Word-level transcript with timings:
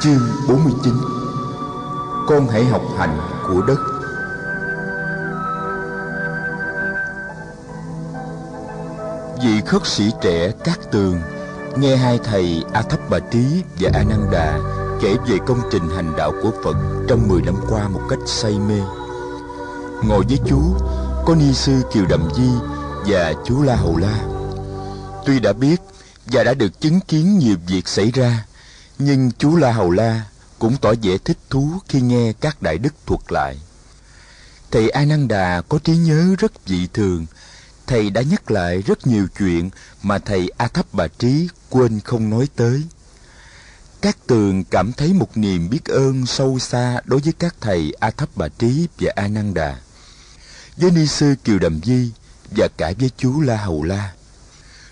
Chương 0.00 0.20
49 0.48 0.94
Con 2.28 2.48
hãy 2.48 2.64
học 2.64 2.82
hành 2.98 3.18
của 3.48 3.62
đất. 3.62 3.78
Vị 9.44 9.60
khất 9.66 9.86
sĩ 9.86 10.10
trẻ 10.22 10.52
Cát 10.64 10.92
Tường 10.92 11.20
Nghe 11.76 11.96
hai 11.96 12.18
thầy 12.24 12.64
A 12.72 12.82
Thấp 12.82 13.00
Bà 13.10 13.18
Trí 13.18 13.62
và 13.80 13.90
A 13.94 14.04
Năng 14.04 14.30
Đà 14.30 14.58
Kể 15.00 15.16
về 15.28 15.36
công 15.46 15.60
trình 15.72 15.88
hành 15.96 16.12
đạo 16.16 16.32
của 16.42 16.52
Phật 16.64 16.76
Trong 17.08 17.28
10 17.28 17.42
năm 17.42 17.54
qua 17.70 17.88
một 17.88 18.00
cách 18.10 18.18
say 18.26 18.58
mê. 18.68 18.80
Ngồi 20.04 20.24
với 20.28 20.38
chú, 20.46 20.60
Có 21.26 21.34
Ni 21.34 21.52
Sư 21.52 21.72
Kiều 21.92 22.04
Đầm 22.08 22.28
Di 22.34 22.50
Và 23.06 23.34
chú 23.46 23.62
La 23.62 23.76
Hầu 23.76 23.96
La. 23.96 24.18
Tuy 25.26 25.40
đã 25.40 25.52
biết 25.52 25.76
Và 26.26 26.44
đã 26.44 26.54
được 26.54 26.80
chứng 26.80 27.00
kiến 27.00 27.38
nhiều 27.38 27.56
việc 27.66 27.88
xảy 27.88 28.10
ra 28.10 28.44
nhưng 28.98 29.30
chú 29.38 29.56
La 29.56 29.72
Hầu 29.72 29.90
La 29.90 30.24
cũng 30.58 30.76
tỏ 30.76 30.94
vẻ 31.02 31.18
thích 31.18 31.38
thú 31.50 31.70
khi 31.88 32.00
nghe 32.00 32.32
các 32.40 32.62
đại 32.62 32.78
đức 32.78 32.94
thuật 33.06 33.20
lại. 33.28 33.56
Thầy 34.70 34.88
A 34.88 35.04
Nan 35.04 35.28
Đà 35.28 35.62
có 35.68 35.78
trí 35.78 35.96
nhớ 35.96 36.34
rất 36.38 36.52
dị 36.66 36.86
thường. 36.86 37.26
Thầy 37.86 38.10
đã 38.10 38.22
nhắc 38.22 38.50
lại 38.50 38.82
rất 38.82 39.06
nhiều 39.06 39.26
chuyện 39.38 39.70
mà 40.02 40.18
thầy 40.18 40.50
A 40.56 40.68
Thấp 40.68 40.86
Bà 40.92 41.08
Trí 41.08 41.48
quên 41.70 42.00
không 42.00 42.30
nói 42.30 42.48
tới. 42.56 42.82
Các 44.00 44.16
tường 44.26 44.64
cảm 44.64 44.92
thấy 44.92 45.12
một 45.12 45.36
niềm 45.36 45.70
biết 45.70 45.84
ơn 45.84 46.26
sâu 46.26 46.58
xa 46.58 47.00
đối 47.04 47.20
với 47.20 47.32
các 47.38 47.54
thầy 47.60 47.92
A 48.00 48.10
Thấp 48.10 48.28
Bà 48.34 48.48
Trí 48.48 48.88
và 49.00 49.12
A 49.16 49.28
Nan 49.28 49.54
Đà. 49.54 49.76
Với 50.76 50.90
ni 50.90 51.06
sư 51.06 51.34
Kiều 51.44 51.58
Đầm 51.58 51.80
Di 51.84 52.10
và 52.56 52.68
cả 52.76 52.92
với 53.00 53.10
chú 53.16 53.40
La 53.40 53.56
Hầu 53.56 53.82
La. 53.82 54.12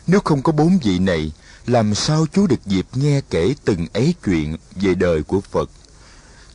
Nếu 0.07 0.21
không 0.21 0.43
có 0.43 0.53
bốn 0.53 0.79
vị 0.79 0.99
này, 0.99 1.33
làm 1.67 1.95
sao 1.95 2.27
chú 2.33 2.47
được 2.47 2.67
dịp 2.67 2.87
nghe 2.95 3.21
kể 3.31 3.55
từng 3.65 3.87
ấy 3.93 4.15
chuyện 4.25 4.57
về 4.75 4.95
đời 4.95 5.23
của 5.23 5.41
Phật. 5.41 5.71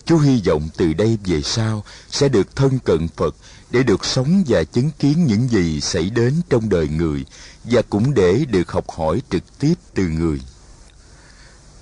Chú 0.05 0.17
hy 0.17 0.41
vọng 0.45 0.69
từ 0.77 0.93
đây 0.93 1.17
về 1.25 1.41
sau 1.41 1.83
sẽ 2.11 2.29
được 2.29 2.55
thân 2.55 2.79
cận 2.79 3.07
Phật 3.07 3.35
để 3.71 3.83
được 3.83 4.05
sống 4.05 4.43
và 4.47 4.63
chứng 4.63 4.91
kiến 4.99 5.25
những 5.25 5.47
gì 5.47 5.81
xảy 5.81 6.09
đến 6.09 6.33
trong 6.49 6.69
đời 6.69 6.87
người 6.87 7.25
và 7.63 7.81
cũng 7.89 8.13
để 8.13 8.45
được 8.45 8.71
học 8.71 8.89
hỏi 8.89 9.21
trực 9.29 9.59
tiếp 9.59 9.73
từ 9.93 10.07
người. 10.07 10.41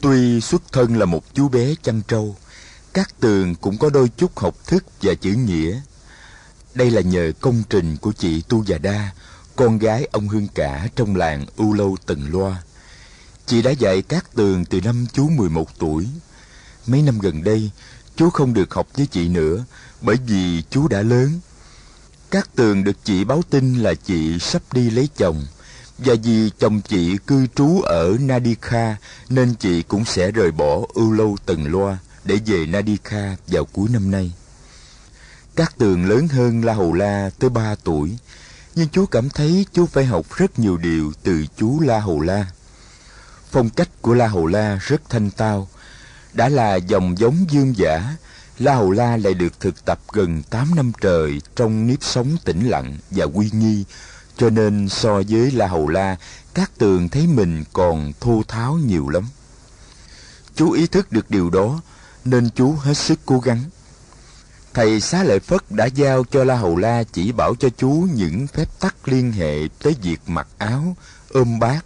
Tuy 0.02 0.42
xuất 0.42 0.72
thân 0.72 0.98
là 0.98 1.06
một 1.06 1.24
chú 1.34 1.50
bé 1.50 1.74
chăn 1.84 2.02
trâu, 2.08 2.36
các 2.94 3.20
tường 3.20 3.56
cũng 3.56 3.78
có 3.78 3.90
đôi 3.90 4.10
chút 4.18 4.40
học 4.40 4.56
thức 4.66 4.84
và 5.02 5.14
chữ 5.14 5.32
nghĩa. 5.32 5.82
Đây 6.74 6.92
là 6.92 7.02
nhờ 7.02 7.32
công 7.42 7.64
trình 7.70 7.98
của 7.98 8.12
chị 8.12 8.42
Tu 8.42 8.64
Già 8.66 8.78
Đa, 8.78 9.12
con 9.56 9.78
gái 9.78 10.08
ông 10.12 10.28
Hương 10.28 10.48
Cả 10.48 10.88
trong 10.96 11.16
làng 11.16 11.46
U 11.58 11.74
Lâu 11.74 11.98
Tần 12.06 12.32
Loa. 12.32 12.64
Chị 13.48 13.62
đã 13.62 13.72
dạy 13.72 14.02
các 14.02 14.26
tường 14.36 14.66
từ 14.66 14.82
năm 14.82 15.06
chú 15.14 15.30
11 15.30 15.80
tuổi. 15.80 16.08
Mấy 16.88 17.02
năm 17.02 17.20
gần 17.20 17.44
đây, 17.44 17.72
chú 18.16 18.30
không 18.30 18.54
được 18.54 18.74
học 18.74 18.88
với 18.98 19.06
chị 19.06 19.28
nữa, 19.28 19.66
bởi 20.02 20.16
vì 20.28 20.64
chú 20.70 20.88
đã 20.88 21.02
lớn. 21.02 21.40
Các 22.32 22.50
tường 22.56 22.84
được 22.84 22.98
chị 23.04 23.24
báo 23.24 23.42
tin 23.50 23.76
là 23.76 23.94
chị 23.94 24.40
sắp 24.40 24.62
đi 24.72 24.90
lấy 24.90 25.10
chồng, 25.18 25.46
và 25.98 26.16
vì 26.24 26.50
chồng 26.60 26.82
chị 26.82 27.18
cư 27.28 27.48
trú 27.56 27.82
ở 27.82 28.18
Nadika 28.20 28.96
nên 29.30 29.54
chị 29.54 29.82
cũng 29.82 30.06
sẽ 30.06 30.32
rời 30.32 30.52
bỏ 30.52 30.82
ưu 30.94 31.12
lâu 31.12 31.38
tần 31.46 31.72
loa 31.72 31.98
để 32.24 32.40
về 32.46 32.66
Nadika 32.66 33.36
vào 33.48 33.66
cuối 33.66 33.90
năm 33.90 34.12
nay. 34.12 34.32
Các 35.56 35.78
tường 35.78 36.06
lớn 36.06 36.28
hơn 36.28 36.66
La 36.66 36.74
Hầu 36.74 36.94
La 36.94 37.30
tới 37.40 37.50
ba 37.50 37.76
tuổi, 37.84 38.18
nhưng 38.76 38.90
chú 38.90 39.06
cảm 39.06 39.30
thấy 39.30 39.66
chú 39.74 39.86
phải 39.86 40.06
học 40.06 40.26
rất 40.36 40.60
nhiều 40.60 40.78
điều 40.78 41.14
từ 41.24 41.46
chú 41.58 41.80
La 41.80 42.00
Hầu 42.00 42.22
La. 42.22 42.46
Phong 43.58 43.70
cách 43.70 43.90
của 44.02 44.14
La 44.14 44.28
Hầu 44.28 44.48
La 44.48 44.80
rất 44.82 45.02
thanh 45.10 45.30
tao. 45.30 45.68
Đã 46.34 46.50
là 46.50 46.76
dòng 46.76 47.18
giống 47.18 47.46
dương 47.50 47.78
giả, 47.78 48.16
La 48.60 48.76
Hầu 48.76 48.92
La 48.92 49.18
lại 49.18 49.34
được 49.34 49.60
thực 49.60 49.86
tập 49.86 50.00
gần 50.14 50.44
8 50.50 50.76
năm 50.76 50.92
trời 51.02 51.42
trong 51.56 51.88
nếp 51.88 52.04
sống 52.04 52.38
tĩnh 52.46 52.68
lặng 52.68 52.98
và 53.12 53.26
uy 53.34 53.50
nghi, 53.54 53.86
cho 54.38 54.50
nên 54.50 54.90
so 54.90 55.22
với 55.30 55.52
La 55.52 55.68
Hầu 55.68 55.88
La, 55.88 56.18
các 56.54 56.72
tường 56.78 57.10
thấy 57.10 57.28
mình 57.28 57.64
còn 57.74 58.14
thô 58.20 58.44
tháo 58.48 58.74
nhiều 58.74 59.10
lắm. 59.10 59.24
Chú 60.56 60.72
ý 60.72 60.88
thức 60.88 61.12
được 61.12 61.32
điều 61.32 61.50
đó, 61.50 61.82
nên 62.26 62.50
chú 62.50 62.72
hết 62.72 62.94
sức 62.94 63.20
cố 63.26 63.40
gắng. 63.40 63.64
Thầy 64.74 65.02
Xá 65.02 65.24
Lợi 65.24 65.40
Phất 65.40 65.72
đã 65.72 65.86
giao 65.86 66.24
cho 66.32 66.44
La 66.44 66.56
Hầu 66.56 66.76
La 66.76 67.04
chỉ 67.04 67.32
bảo 67.32 67.56
cho 67.56 67.70
chú 67.78 68.08
những 68.14 68.48
phép 68.48 68.80
tắc 68.80 69.08
liên 69.08 69.32
hệ 69.32 69.68
tới 69.84 69.96
việc 70.02 70.20
mặc 70.28 70.48
áo, 70.58 70.96
ôm 71.30 71.60
bát, 71.60 71.86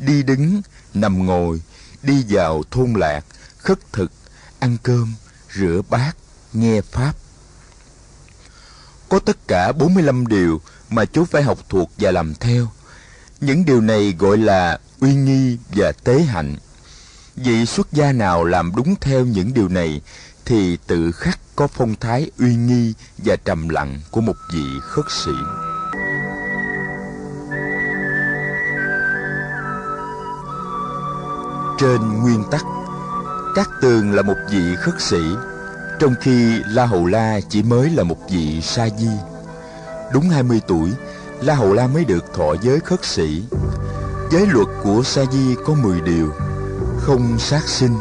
đi 0.00 0.22
đứng, 0.22 0.62
nằm 0.94 1.26
ngồi, 1.26 1.60
đi 2.02 2.24
vào 2.28 2.62
thôn 2.70 2.92
lạc, 2.92 3.24
khất 3.58 3.92
thực, 3.92 4.12
ăn 4.58 4.76
cơm, 4.82 5.14
rửa 5.54 5.80
bát, 5.90 6.16
nghe 6.52 6.80
Pháp. 6.80 7.12
Có 9.08 9.18
tất 9.18 9.48
cả 9.48 9.72
45 9.72 10.26
điều 10.26 10.60
mà 10.90 11.04
chú 11.04 11.24
phải 11.24 11.42
học 11.42 11.58
thuộc 11.68 11.90
và 11.98 12.10
làm 12.10 12.34
theo. 12.34 12.68
Những 13.40 13.64
điều 13.64 13.80
này 13.80 14.14
gọi 14.18 14.36
là 14.36 14.78
uy 15.00 15.14
nghi 15.14 15.58
và 15.74 15.92
tế 16.04 16.22
hạnh. 16.22 16.56
Vị 17.36 17.66
xuất 17.66 17.92
gia 17.92 18.12
nào 18.12 18.44
làm 18.44 18.72
đúng 18.76 18.94
theo 19.00 19.24
những 19.24 19.54
điều 19.54 19.68
này 19.68 20.00
thì 20.44 20.76
tự 20.86 21.12
khắc 21.12 21.38
có 21.56 21.66
phong 21.66 21.94
thái 22.00 22.30
uy 22.38 22.54
nghi 22.54 22.94
và 23.18 23.36
trầm 23.36 23.68
lặng 23.68 24.00
của 24.10 24.20
một 24.20 24.36
vị 24.52 24.64
khất 24.82 25.04
sĩ. 25.24 25.32
Trên 31.78 32.22
nguyên 32.22 32.44
tắc, 32.50 32.64
Cát 33.54 33.68
Tường 33.80 34.12
là 34.12 34.22
một 34.22 34.34
vị 34.50 34.76
khất 34.80 34.94
sĩ, 34.98 35.20
trong 35.98 36.14
khi 36.20 36.60
La 36.66 36.86
Hầu 36.86 37.06
La 37.06 37.40
chỉ 37.48 37.62
mới 37.62 37.90
là 37.90 38.02
một 38.02 38.16
vị 38.30 38.60
sa 38.62 38.88
di. 38.98 39.08
Đúng 40.12 40.28
20 40.28 40.60
tuổi, 40.68 40.90
La 41.42 41.54
Hầu 41.54 41.72
La 41.72 41.86
mới 41.86 42.04
được 42.04 42.34
thọ 42.34 42.54
giới 42.62 42.80
khất 42.80 43.04
sĩ. 43.04 43.42
Giới 44.30 44.46
luật 44.46 44.66
của 44.82 45.02
sa 45.02 45.24
di 45.32 45.54
có 45.66 45.74
10 45.74 46.00
điều: 46.00 46.32
không 47.00 47.38
sát 47.38 47.68
sinh, 47.68 47.94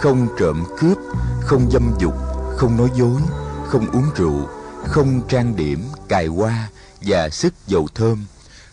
không 0.00 0.28
trộm 0.38 0.64
cướp, 0.78 0.98
không 1.40 1.70
dâm 1.70 1.94
dục, 1.98 2.14
không 2.56 2.76
nói 2.76 2.90
dối, 2.96 3.20
không 3.66 3.90
uống 3.90 4.10
rượu, 4.16 4.48
không 4.86 5.20
trang 5.28 5.56
điểm, 5.56 5.84
cài 6.08 6.26
hoa 6.26 6.68
và 7.00 7.28
sức 7.28 7.54
dầu 7.66 7.88
thơm, 7.94 8.24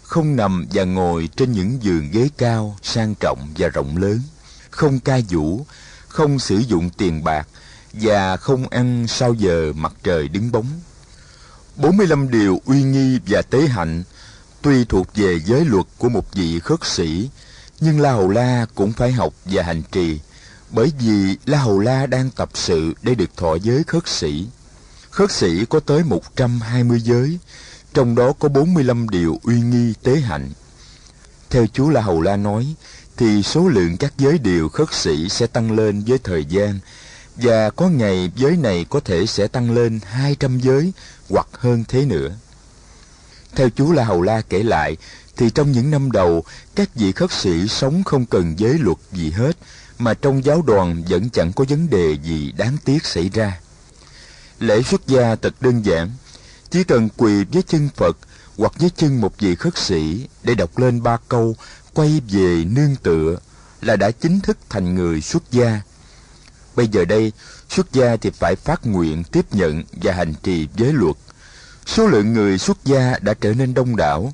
không 0.02 0.36
nằm 0.36 0.66
và 0.74 0.84
ngồi 0.84 1.30
trên 1.36 1.52
những 1.52 1.84
giường 1.84 2.10
ghế 2.12 2.30
cao, 2.38 2.76
sang 2.82 3.16
trọng 3.20 3.40
và 3.58 3.68
rộng 3.68 3.98
lớn 3.98 4.20
không 4.80 5.00
ca 5.00 5.20
vũ, 5.30 5.66
không 6.08 6.40
sử 6.40 6.58
dụng 6.58 6.90
tiền 6.90 7.24
bạc 7.24 7.48
và 7.94 8.38
không 8.38 8.68
ăn 8.68 9.08
sau 9.08 9.34
giờ 9.34 9.74
mặt 9.76 9.94
trời 10.04 10.28
đứng 10.28 10.52
bóng. 10.52 10.66
45 11.76 12.32
điều 12.32 12.62
uy 12.66 12.84
nghi 12.84 13.20
và 13.28 13.42
tế 13.42 13.68
hạnh 13.68 14.04
tuy 14.62 14.86
thuộc 14.86 15.08
về 15.16 15.40
giới 15.46 15.66
luật 15.66 15.86
của 15.98 16.10
một 16.10 16.34
vị 16.34 16.60
khất 16.60 16.80
sĩ, 16.86 17.30
nhưng 17.80 18.00
La 18.00 18.12
Hầu 18.12 18.30
La 18.30 18.66
cũng 18.76 18.92
phải 18.92 19.12
học 19.12 19.34
và 19.46 19.64
hành 19.64 19.82
trì, 19.92 20.20
bởi 20.70 20.92
vì 21.00 21.38
La 21.46 21.58
Hầu 21.58 21.80
La 21.80 22.06
đang 22.06 22.30
tập 22.30 22.50
sự 22.54 22.94
để 23.02 23.16
được 23.16 23.38
thọ 23.38 23.56
giới 23.56 23.84
khất 23.84 24.08
sĩ. 24.08 24.48
Khất 25.10 25.32
sĩ 25.32 25.66
có 25.66 25.80
tới 25.80 26.04
120 26.04 27.00
giới, 27.00 27.40
trong 27.94 28.16
đó 28.16 28.34
có 28.40 28.50
45 28.50 29.10
điều 29.10 29.40
uy 29.44 29.62
nghi 29.62 29.94
tế 30.04 30.16
hạnh. 30.16 30.50
Theo 31.50 31.68
chú 31.74 31.90
La 31.90 32.02
Hầu 32.02 32.22
La 32.22 32.36
nói, 32.36 32.76
thì 33.20 33.44
số 33.44 33.68
lượng 33.68 33.98
các 33.98 34.14
giới 34.18 34.38
điều 34.38 34.70
khất 34.70 34.94
sĩ 34.94 35.30
sẽ 35.30 35.48
tăng 35.48 35.72
lên 35.72 36.04
với 36.08 36.20
thời 36.24 36.46
gian 36.46 36.80
và 37.36 37.70
có 37.70 37.90
ngày 37.90 38.32
giới 38.36 38.58
này 38.58 38.86
có 38.90 39.00
thể 39.00 39.26
sẽ 39.26 39.48
tăng 39.48 39.72
lên 39.72 40.00
200 40.04 40.60
giới 40.60 40.94
hoặc 41.30 41.48
hơn 41.52 41.84
thế 41.88 42.06
nữa. 42.06 42.30
Theo 43.56 43.70
chú 43.70 43.92
La 43.92 44.04
Hầu 44.04 44.22
La 44.22 44.42
kể 44.42 44.64
lại, 44.64 44.98
thì 45.38 45.50
trong 45.50 45.72
những 45.72 45.92
năm 45.92 46.12
đầu, 46.12 46.44
các 46.76 46.96
vị 46.96 47.12
khất 47.12 47.32
sĩ 47.32 47.68
sống 47.68 48.04
không 48.04 48.26
cần 48.26 48.54
giới 48.58 48.80
luật 48.80 48.98
gì 49.12 49.32
hết, 49.32 49.58
mà 49.98 50.14
trong 50.14 50.46
giáo 50.46 50.62
đoàn 50.62 51.04
vẫn 51.10 51.30
chẳng 51.30 51.52
có 51.54 51.66
vấn 51.70 51.90
đề 51.90 52.18
gì 52.24 52.52
đáng 52.58 52.78
tiếc 52.86 53.06
xảy 53.06 53.30
ra. 53.34 53.60
Lễ 54.60 54.82
xuất 54.82 55.08
gia 55.08 55.36
thật 55.36 55.54
đơn 55.62 55.86
giản, 55.86 56.12
chỉ 56.70 56.84
cần 56.84 57.10
quỳ 57.18 57.44
với 57.44 57.64
chân 57.68 57.90
Phật 57.96 58.18
hoặc 58.60 58.80
với 58.80 58.90
chân 58.96 59.22
một 59.22 59.40
vị 59.40 59.56
khất 59.56 59.78
sĩ 59.78 60.28
để 60.44 60.56
đọc 60.56 60.78
lên 60.78 61.04
ba 61.04 61.18
câu 61.28 61.56
quay 61.94 62.22
về 62.30 62.64
nương 62.66 62.96
tựa 62.96 63.38
là 63.82 63.96
đã 63.96 64.12
chính 64.12 64.40
thức 64.40 64.58
thành 64.70 64.96
người 64.96 65.22
xuất 65.22 65.44
gia. 65.52 65.82
Bây 66.76 66.88
giờ 66.88 67.06
đây, 67.06 67.32
xuất 67.70 67.94
gia 67.94 68.16
thì 68.16 68.30
phải 68.30 68.56
phát 68.56 68.86
nguyện 68.86 69.24
tiếp 69.24 69.46
nhận 69.52 69.84
và 69.92 70.14
hành 70.14 70.34
trì 70.44 70.68
giới 70.76 70.94
luật. 70.94 71.16
Số 71.86 72.08
lượng 72.08 72.34
người 72.34 72.58
xuất 72.58 72.78
gia 72.86 73.18
đã 73.22 73.34
trở 73.42 73.54
nên 73.54 73.74
đông 73.74 73.96
đảo. 73.96 74.34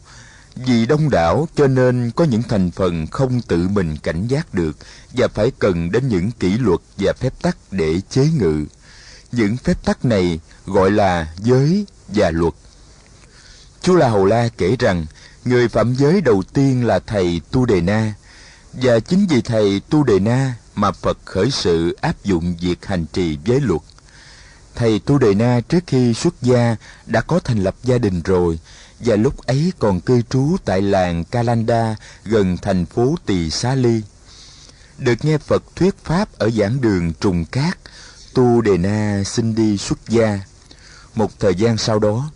Vì 0.55 0.85
đông 0.85 1.09
đảo 1.09 1.47
cho 1.55 1.67
nên 1.67 2.11
có 2.15 2.23
những 2.23 2.43
thành 2.43 2.71
phần 2.71 3.07
không 3.07 3.41
tự 3.41 3.67
mình 3.67 3.97
cảnh 4.03 4.27
giác 4.27 4.53
được 4.53 4.77
và 5.13 5.27
phải 5.27 5.51
cần 5.59 5.91
đến 5.91 6.07
những 6.07 6.31
kỷ 6.31 6.57
luật 6.57 6.79
và 6.97 7.13
phép 7.13 7.33
tắc 7.41 7.57
để 7.71 8.01
chế 8.09 8.27
ngự. 8.39 8.65
Những 9.31 9.57
phép 9.57 9.85
tắc 9.85 10.05
này 10.05 10.39
gọi 10.65 10.91
là 10.91 11.33
giới 11.37 11.85
và 12.07 12.31
luật. 12.31 12.53
Chú 13.81 13.95
La 13.95 14.09
Hầu 14.09 14.25
La 14.25 14.47
kể 14.57 14.75
rằng 14.79 15.05
Người 15.45 15.67
phạm 15.67 15.93
giới 15.93 16.21
đầu 16.21 16.43
tiên 16.53 16.85
là 16.85 16.99
thầy 16.99 17.41
Tu 17.51 17.65
Đề 17.65 17.81
Na, 17.81 18.13
và 18.73 18.99
chính 18.99 19.27
vì 19.27 19.41
thầy 19.41 19.81
Tu 19.89 20.03
Đề 20.03 20.19
Na 20.19 20.55
mà 20.75 20.91
Phật 20.91 21.17
khởi 21.25 21.51
sự 21.51 21.97
áp 22.01 22.23
dụng 22.23 22.55
việc 22.61 22.85
hành 22.85 23.05
trì 23.13 23.37
giới 23.45 23.59
luật. 23.59 23.81
Thầy 24.75 24.99
Tu 24.99 25.17
Đề 25.17 25.33
Na 25.33 25.61
trước 25.69 25.83
khi 25.87 26.13
xuất 26.13 26.41
gia 26.41 26.75
đã 27.05 27.21
có 27.21 27.39
thành 27.39 27.63
lập 27.63 27.75
gia 27.83 27.97
đình 27.97 28.21
rồi 28.21 28.59
và 28.99 29.15
lúc 29.15 29.37
ấy 29.37 29.73
còn 29.79 30.01
cư 30.01 30.21
trú 30.29 30.57
tại 30.65 30.81
làng 30.81 31.23
Kalanda 31.23 31.95
gần 32.23 32.57
thành 32.57 32.85
phố 32.85 33.15
Tỳ 33.25 33.49
Xá 33.49 33.75
Ly. 33.75 34.01
Được 34.97 35.25
nghe 35.25 35.37
Phật 35.37 35.63
thuyết 35.75 35.95
pháp 36.03 36.37
ở 36.37 36.49
giảng 36.49 36.81
đường 36.81 37.13
Trùng 37.13 37.45
Cát, 37.45 37.77
Tu 38.33 38.61
Đề 38.61 38.77
Na 38.77 39.23
xin 39.25 39.55
đi 39.55 39.77
xuất 39.77 39.99
gia. 40.09 40.39
Một 41.15 41.39
thời 41.39 41.55
gian 41.55 41.77
sau 41.77 41.99
đó, 41.99 42.29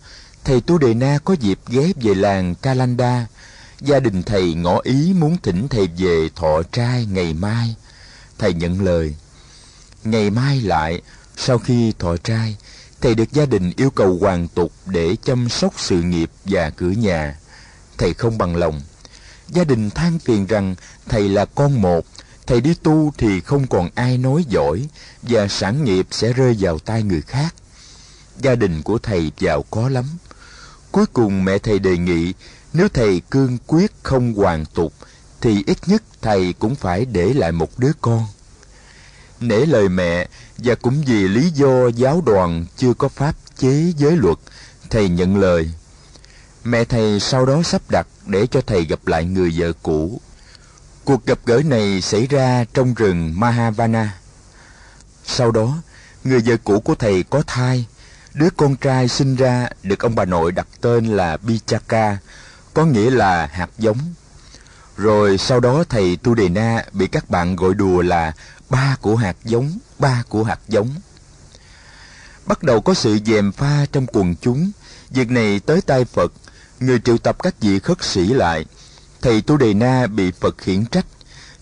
thầy 0.44 0.62
Tu 0.62 0.78
Đề 0.78 0.94
Na 0.94 1.20
có 1.24 1.34
dịp 1.34 1.60
ghé 1.68 1.92
về 2.02 2.16
làng 2.16 2.56
Kalanda. 2.56 3.28
Gia 3.82 4.00
đình 4.00 4.24
thầy 4.24 4.54
ngỏ 4.54 4.80
ý 4.84 5.14
muốn 5.14 5.38
thỉnh 5.44 5.68
thầy 5.68 5.88
về 5.98 6.30
thọ 6.36 6.64
trai 6.72 7.06
ngày 7.06 7.34
mai. 7.34 7.76
Thầy 8.38 8.54
nhận 8.54 8.82
lời. 8.82 9.16
Ngày 10.04 10.30
mai 10.30 10.62
lại, 10.62 11.02
sau 11.38 11.58
khi 11.58 11.94
thọ 12.00 12.18
trai, 12.18 12.56
thầy 13.02 13.16
được 13.16 13.34
gia 13.34 13.46
đình 13.46 13.72
yêu 13.78 13.90
cầu 13.90 14.18
hoàn 14.22 14.48
tục 14.48 14.72
để 14.86 15.16
chăm 15.24 15.50
sóc 15.50 15.74
sự 15.78 16.02
nghiệp 16.02 16.32
và 16.46 16.70
cửa 16.70 16.92
nhà. 16.92 17.36
Thầy 17.98 18.14
không 18.14 18.38
bằng 18.38 18.56
lòng. 18.56 18.82
Gia 19.48 19.64
đình 19.64 19.90
than 19.90 20.20
phiền 20.20 20.46
rằng 20.46 20.76
thầy 21.10 21.30
là 21.30 21.46
con 21.46 21.82
một, 21.82 22.06
thầy 22.48 22.62
đi 22.62 22.74
tu 22.74 23.14
thì 23.18 23.42
không 23.42 23.68
còn 23.68 23.90
ai 23.96 24.18
nói 24.18 24.46
giỏi 24.50 24.88
và 25.22 25.48
sản 25.48 25.84
nghiệp 25.84 26.08
sẽ 26.12 26.34
rơi 26.34 26.58
vào 26.60 26.80
tay 26.80 27.04
người 27.04 27.22
khác. 27.22 27.56
Gia 28.42 28.56
đình 28.56 28.82
của 28.82 28.98
thầy 28.98 29.32
giàu 29.40 29.66
có 29.70 29.90
lắm. 29.90 30.06
Cuối 30.92 31.06
cùng 31.14 31.46
mẹ 31.46 31.58
thầy 31.58 31.80
đề 31.80 31.98
nghị 31.98 32.34
nếu 32.74 32.90
thầy 32.90 33.22
cương 33.32 33.58
quyết 33.68 33.92
không 34.04 34.34
hoàn 34.34 34.66
tục 34.66 34.94
thì 35.42 35.64
ít 35.68 35.78
nhất 35.88 36.04
thầy 36.22 36.54
cũng 36.54 36.76
phải 36.76 37.06
để 37.06 37.34
lại 37.34 37.52
một 37.52 37.80
đứa 37.80 37.92
con. 38.02 38.26
Nể 39.40 39.66
lời 39.66 39.90
mẹ 39.90 40.28
và 40.58 40.76
cũng 40.76 41.04
vì 41.08 41.28
lý 41.28 41.50
do 41.50 41.88
giáo 41.88 42.22
đoàn 42.26 42.66
chưa 42.78 42.94
có 42.94 43.08
pháp 43.08 43.36
chế 43.58 43.94
giới 43.98 44.18
luật, 44.18 44.38
thầy 44.90 45.10
nhận 45.10 45.38
lời. 45.38 45.72
Mẹ 46.64 46.84
thầy 46.84 47.20
sau 47.20 47.46
đó 47.46 47.64
sắp 47.64 47.82
đặt 47.90 48.08
để 48.26 48.48
cho 48.48 48.62
thầy 48.62 48.86
gặp 48.86 49.08
lại 49.08 49.26
người 49.26 49.54
vợ 49.58 49.74
cũ. 49.84 50.22
Cuộc 51.04 51.26
gặp 51.26 51.40
gỡ 51.46 51.62
này 51.66 52.02
xảy 52.02 52.28
ra 52.28 52.66
trong 52.74 52.94
rừng 52.94 53.40
Mahavana. 53.40 54.18
Sau 55.26 55.52
đó, 55.52 55.78
người 56.24 56.40
vợ 56.46 56.58
cũ 56.64 56.80
của 56.80 56.96
thầy 56.96 57.24
có 57.24 57.44
thai. 57.48 57.86
Đứa 58.34 58.50
con 58.58 58.76
trai 58.76 59.08
sinh 59.08 59.36
ra 59.36 59.68
được 59.84 60.00
ông 60.00 60.16
bà 60.16 60.26
nội 60.26 60.52
đặt 60.52 60.68
tên 60.82 61.06
là 61.06 61.38
Bichaka, 61.38 62.18
có 62.74 62.86
nghĩa 62.86 63.10
là 63.10 63.46
hạt 63.46 63.70
giống. 63.78 63.98
Rồi 64.98 65.38
sau 65.38 65.60
đó 65.60 65.84
thầy 65.90 66.16
Tu 66.16 66.36
Đề 66.36 66.50
Na 66.50 66.86
bị 66.94 67.08
các 67.08 67.30
bạn 67.30 67.56
gọi 67.56 67.74
đùa 67.74 68.02
là 68.02 68.34
ba 68.70 68.96
của 69.02 69.16
hạt 69.16 69.36
giống, 69.44 69.80
ba 70.00 70.24
của 70.30 70.44
hạt 70.44 70.60
giống. 70.68 70.90
Bắt 72.46 72.64
đầu 72.64 72.82
có 72.82 72.94
sự 72.94 73.18
dèm 73.26 73.52
pha 73.52 73.86
trong 73.92 74.06
quần 74.08 74.36
chúng, 74.42 74.72
việc 75.10 75.32
này 75.32 75.60
tới 75.60 75.82
tai 75.82 76.06
Phật, 76.06 76.32
người 76.80 77.00
triệu 77.00 77.18
tập 77.18 77.44
các 77.44 77.56
vị 77.62 77.80
khất 77.80 78.04
sĩ 78.04 78.28
lại. 78.28 78.66
Thầy 79.22 79.42
Tu 79.42 79.58
Đề 79.58 79.74
Na 79.74 80.08
bị 80.08 80.32
Phật 80.32 80.58
khiển 80.58 80.86
trách, 80.86 81.06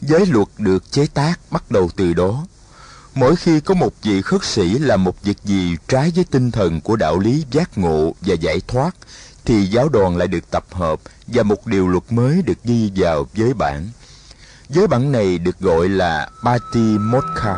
giới 0.01 0.25
luật 0.25 0.47
được 0.57 0.91
chế 0.91 1.07
tác 1.13 1.39
bắt 1.51 1.71
đầu 1.71 1.89
từ 1.95 2.13
đó. 2.13 2.45
Mỗi 3.19 3.35
khi 3.35 3.59
có 3.59 3.73
một 3.73 3.93
vị 4.03 4.21
khất 4.21 4.43
sĩ 4.43 4.79
làm 4.79 5.03
một 5.03 5.23
việc 5.23 5.37
gì 5.43 5.77
trái 5.87 6.11
với 6.15 6.25
tinh 6.31 6.51
thần 6.51 6.81
của 6.81 6.95
đạo 6.95 7.19
lý 7.19 7.45
giác 7.51 7.77
ngộ 7.77 8.13
và 8.21 8.33
giải 8.33 8.61
thoát, 8.67 8.95
thì 9.45 9.65
giáo 9.65 9.89
đoàn 9.89 10.17
lại 10.17 10.27
được 10.27 10.51
tập 10.51 10.63
hợp 10.71 10.99
và 11.27 11.43
một 11.43 11.67
điều 11.67 11.87
luật 11.87 12.03
mới 12.09 12.41
được 12.41 12.63
ghi 12.63 12.91
vào 12.95 13.27
giới 13.33 13.53
bản. 13.53 13.89
Giới 14.69 14.87
bản 14.87 15.11
này 15.11 15.37
được 15.37 15.59
gọi 15.59 15.89
là 15.89 16.29
Pati 16.43 16.97
Mokha. 16.99 17.55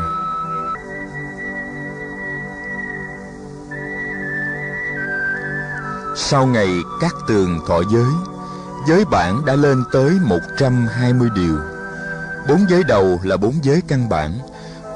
Sau 6.16 6.46
ngày 6.46 6.70
các 7.02 7.16
tường 7.28 7.60
thọ 7.68 7.82
giới, 7.94 8.12
giới 8.88 9.06
bản 9.06 9.46
đã 9.46 9.56
lên 9.56 9.84
tới 9.92 10.12
120 10.24 11.30
điều. 11.36 11.58
Bốn 12.50 12.66
giới 12.70 12.84
đầu 12.84 13.20
là 13.24 13.38
bốn 13.38 13.54
giới 13.64 13.82
căn 13.88 14.10
bản, 14.10 14.40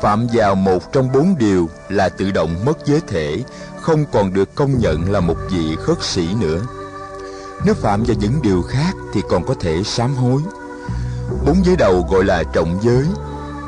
phạm 0.03 0.27
vào 0.33 0.55
một 0.55 0.93
trong 0.93 1.11
bốn 1.11 1.35
điều 1.37 1.69
là 1.89 2.09
tự 2.09 2.31
động 2.31 2.65
mất 2.65 2.77
giới 2.85 3.01
thể, 3.07 3.43
không 3.81 4.05
còn 4.11 4.33
được 4.33 4.55
công 4.55 4.79
nhận 4.79 5.11
là 5.11 5.19
một 5.19 5.35
vị 5.51 5.75
khất 5.79 6.03
sĩ 6.03 6.27
nữa. 6.39 6.61
Nếu 7.65 7.73
phạm 7.73 8.03
vào 8.03 8.15
những 8.19 8.41
điều 8.41 8.61
khác 8.61 8.93
thì 9.13 9.21
còn 9.29 9.45
có 9.45 9.55
thể 9.59 9.83
sám 9.83 10.15
hối. 10.15 10.41
Bốn 11.45 11.65
giới 11.65 11.75
đầu 11.75 12.07
gọi 12.11 12.23
là 12.23 12.43
trọng 12.43 12.79
giới, 12.81 13.05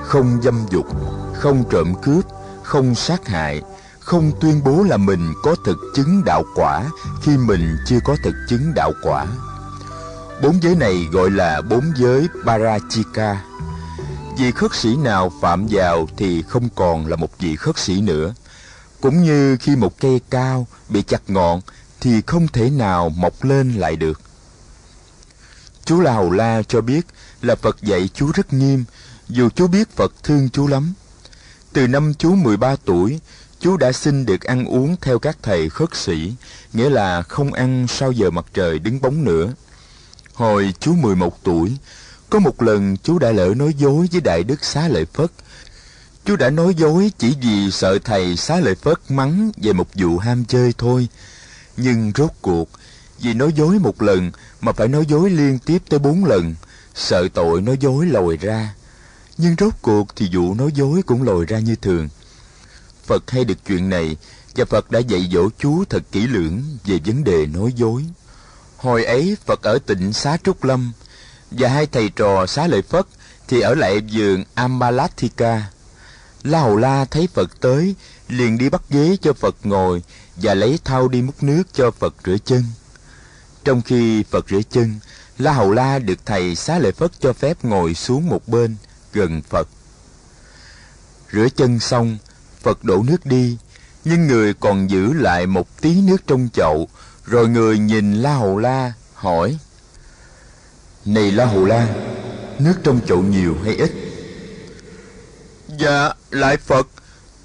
không 0.04 0.42
dâm 0.44 0.66
dục, 0.70 0.86
không 1.34 1.64
trộm 1.70 1.94
cướp, 2.02 2.26
không 2.64 2.96
sát 2.96 3.28
hại, 3.28 3.62
không 4.00 4.32
tuyên 4.42 4.62
bố 4.66 4.84
là 4.84 4.98
mình 4.98 5.34
có 5.44 5.56
thực 5.66 5.78
chứng 5.96 6.22
đạo 6.26 6.44
quả 6.56 6.84
khi 7.22 7.38
mình 7.38 7.78
chưa 7.86 8.00
có 8.06 8.16
thực 8.24 8.36
chứng 8.50 8.74
đạo 8.76 8.92
quả. 9.04 9.26
Bốn 10.44 10.62
giới 10.62 10.76
này 10.76 11.08
gọi 11.12 11.32
là 11.32 11.62
bốn 11.62 11.84
giới 11.96 12.28
Parachika. 12.46 13.42
Vị 14.38 14.52
khất 14.52 14.76
sĩ 14.76 14.96
nào 14.96 15.32
phạm 15.42 15.68
vào 15.70 16.08
thì 16.18 16.42
không 16.42 16.70
còn 16.76 17.08
là 17.08 17.16
một 17.16 17.38
vị 17.40 17.56
khất 17.56 17.78
sĩ 17.78 18.02
nữa. 18.02 18.34
Cũng 19.02 19.24
như 19.24 19.58
khi 19.58 19.76
một 19.76 20.00
cây 20.00 20.22
cao 20.30 20.68
bị 20.90 21.02
chặt 21.02 21.22
ngọn 21.28 21.62
thì 22.02 22.22
không 22.22 22.48
thể 22.48 22.70
nào 22.70 23.10
mọc 23.10 23.44
lên 23.44 23.74
lại 23.74 23.96
được. 23.96 24.22
Chú 25.86 26.00
La 26.00 26.14
Hầu 26.14 26.32
La 26.32 26.62
cho 26.68 26.82
biết 26.82 27.02
là 27.42 27.56
Phật 27.56 27.82
dạy 27.82 28.10
chú 28.14 28.32
rất 28.32 28.54
nghiêm, 28.54 28.86
dù 29.30 29.50
chú 29.50 29.68
biết 29.68 29.96
Phật 29.96 30.14
thương 30.24 30.50
chú 30.50 30.68
lắm. 30.68 30.94
Từ 31.74 31.88
năm 31.88 32.14
chú 32.14 32.36
13 32.36 32.76
tuổi, 32.86 33.20
chú 33.60 33.78
đã 33.78 33.92
xin 33.92 34.26
được 34.26 34.44
ăn 34.44 34.66
uống 34.66 34.96
theo 35.02 35.20
các 35.20 35.38
thầy 35.42 35.70
khất 35.70 35.96
sĩ, 35.96 36.34
nghĩa 36.74 36.90
là 36.90 37.22
không 37.22 37.54
ăn 37.54 37.86
sau 37.90 38.12
giờ 38.12 38.30
mặt 38.30 38.46
trời 38.54 38.80
đứng 38.80 39.02
bóng 39.02 39.24
nữa. 39.24 39.54
Hồi 40.34 40.74
chú 40.80 40.96
11 40.96 41.44
tuổi, 41.44 41.72
có 42.30 42.39
một 42.39 42.62
lần 42.62 42.98
chú 42.98 43.19
đã 43.19 43.31
lỡ 43.31 43.54
nói 43.56 43.74
dối 43.77 44.07
với 44.12 44.22
Đại 44.22 44.44
Đức 44.44 44.66
Xá 44.66 44.88
Lợi 44.88 45.06
Phất. 45.06 45.31
Chú 46.25 46.36
đã 46.36 46.50
nói 46.50 46.75
dối 46.75 47.12
chỉ 47.18 47.36
vì 47.42 47.72
sợ 47.72 48.00
thầy 48.04 48.36
Xá 48.36 48.60
Lợi 48.60 48.75
Phất 48.75 49.12
mắng 49.12 49.51
về 49.57 49.74
một 49.74 49.88
vụ 49.94 50.18
ham 50.18 50.45
chơi 50.45 50.74
thôi. 50.77 51.07
Nhưng 51.77 52.12
rốt 52.16 52.31
cuộc, 52.42 52.69
vì 53.19 53.33
nói 53.33 53.54
dối 53.54 53.80
một 53.80 54.01
lần 54.01 54.31
mà 54.62 54.72
phải 54.72 54.88
nói 54.88 55.06
dối 55.07 55.30
liên 55.30 55.60
tiếp 55.60 55.81
tới 55.89 56.00
bốn 56.00 56.25
lần, 56.25 56.56
sợ 56.95 57.27
tội 57.33 57.62
nói 57.62 57.77
dối 57.80 58.06
lòi 58.06 58.38
ra. 58.38 58.74
Nhưng 59.38 59.56
rốt 59.60 59.74
cuộc 59.81 60.16
thì 60.16 60.30
vụ 60.33 60.54
nói 60.54 60.72
dối 60.75 61.01
cũng 61.05 61.24
lòi 61.24 61.46
ra 61.46 61.60
như 61.60 61.75
thường. 61.75 62.10
Phật 63.05 63.32
hay 63.32 63.46
được 63.46 63.58
chuyện 63.67 63.89
này 63.89 64.17
và 64.55 64.65
Phật 64.65 64.91
đã 64.91 65.00
dạy 65.00 65.29
dỗ 65.34 65.50
chú 65.58 65.84
thật 65.86 66.03
kỹ 66.12 66.27
lưỡng 66.27 66.63
về 66.86 67.00
vấn 67.05 67.24
đề 67.24 67.46
nói 67.46 67.74
dối. 67.75 68.05
Hồi 68.77 69.05
ấy 69.05 69.38
Phật 69.46 69.62
ở 69.62 69.79
tỉnh 69.86 70.13
Xá 70.13 70.38
Trúc 70.44 70.63
Lâm 70.63 70.91
và 71.58 71.70
hai 71.70 71.86
thầy 71.86 72.10
trò 72.10 72.46
Xá 72.46 72.68
Lợi 72.68 72.82
Phất 72.82 73.06
thì 73.48 73.62
ở 73.62 73.76
lại 73.76 74.02
vườn 74.12 74.44
Ambalathika. 74.54 75.64
La 76.44 76.60
Hầu 76.60 76.78
La 76.78 77.06
thấy 77.06 77.28
Phật 77.34 77.62
tới, 77.62 77.96
liền 78.30 78.58
đi 78.58 78.70
bắt 78.70 78.82
ghế 78.90 79.18
cho 79.22 79.34
Phật 79.34 79.56
ngồi 79.64 80.04
và 80.36 80.54
lấy 80.54 80.80
thau 80.84 81.08
đi 81.08 81.22
múc 81.22 81.44
nước 81.44 81.64
cho 81.74 81.92
Phật 81.92 82.16
rửa 82.26 82.38
chân. 82.46 82.64
Trong 83.64 83.82
khi 83.82 84.24
Phật 84.24 84.50
rửa 84.50 84.62
chân, 84.72 85.00
La 85.38 85.54
Hầu 85.54 85.72
La 85.72 86.00
được 86.00 86.26
thầy 86.26 86.56
Xá 86.56 86.80
Lợi 86.80 86.92
Phất 86.92 87.12
cho 87.20 87.34
phép 87.34 87.66
ngồi 87.66 87.94
xuống 87.94 88.28
một 88.28 88.48
bên, 88.48 88.76
gần 89.14 89.42
Phật. 89.50 89.68
Rửa 91.32 91.48
chân 91.56 91.80
xong, 91.80 92.18
Phật 92.62 92.84
đổ 92.84 93.04
nước 93.04 93.26
đi, 93.26 93.58
nhưng 94.06 94.28
người 94.28 94.54
còn 94.54 94.90
giữ 94.90 95.14
lại 95.14 95.48
một 95.48 95.82
tí 95.82 96.02
nước 96.02 96.28
trong 96.28 96.50
chậu, 96.54 96.88
rồi 97.26 97.48
người 97.48 97.80
nhìn 97.80 98.22
La 98.22 98.34
Hầu 98.34 98.58
La, 98.58 98.94
hỏi. 99.14 99.58
Này 101.06 101.32
La 101.32 101.46
Hầu 101.46 101.66
La, 101.66 101.88
nước 102.60 102.74
trong 102.84 103.00
chậu 103.08 103.24
nhiều 103.24 103.56
hay 103.64 103.76
ít? 103.76 103.92
Dạ, 105.80 106.14
lại 106.32 106.58
Phật, 106.58 106.88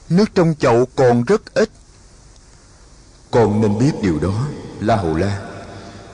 nước 0.08 0.24
trong 0.34 0.54
chậu 0.58 0.88
còn 0.96 1.24
rất 1.24 1.54
ít. 1.54 1.70
Con 3.30 3.60
nên 3.60 3.78
biết 3.78 3.92
điều 4.02 4.18
đó, 4.18 4.46
La 4.80 4.96
Hầu 4.96 5.16
La. 5.16 5.40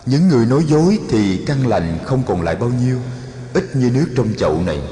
Những 0.06 0.28
người 0.28 0.46
nói 0.46 0.64
dối 0.68 0.98
thì 1.08 1.44
căn 1.46 1.66
lành 1.66 1.98
không 2.04 2.22
còn 2.26 2.42
lại 2.42 2.56
bao 2.56 2.68
nhiêu, 2.68 2.98
ít 3.54 3.76
như 3.76 3.90
nước 3.90 4.06
trong 4.16 4.34
chậu 4.38 4.62
này. 4.62 4.82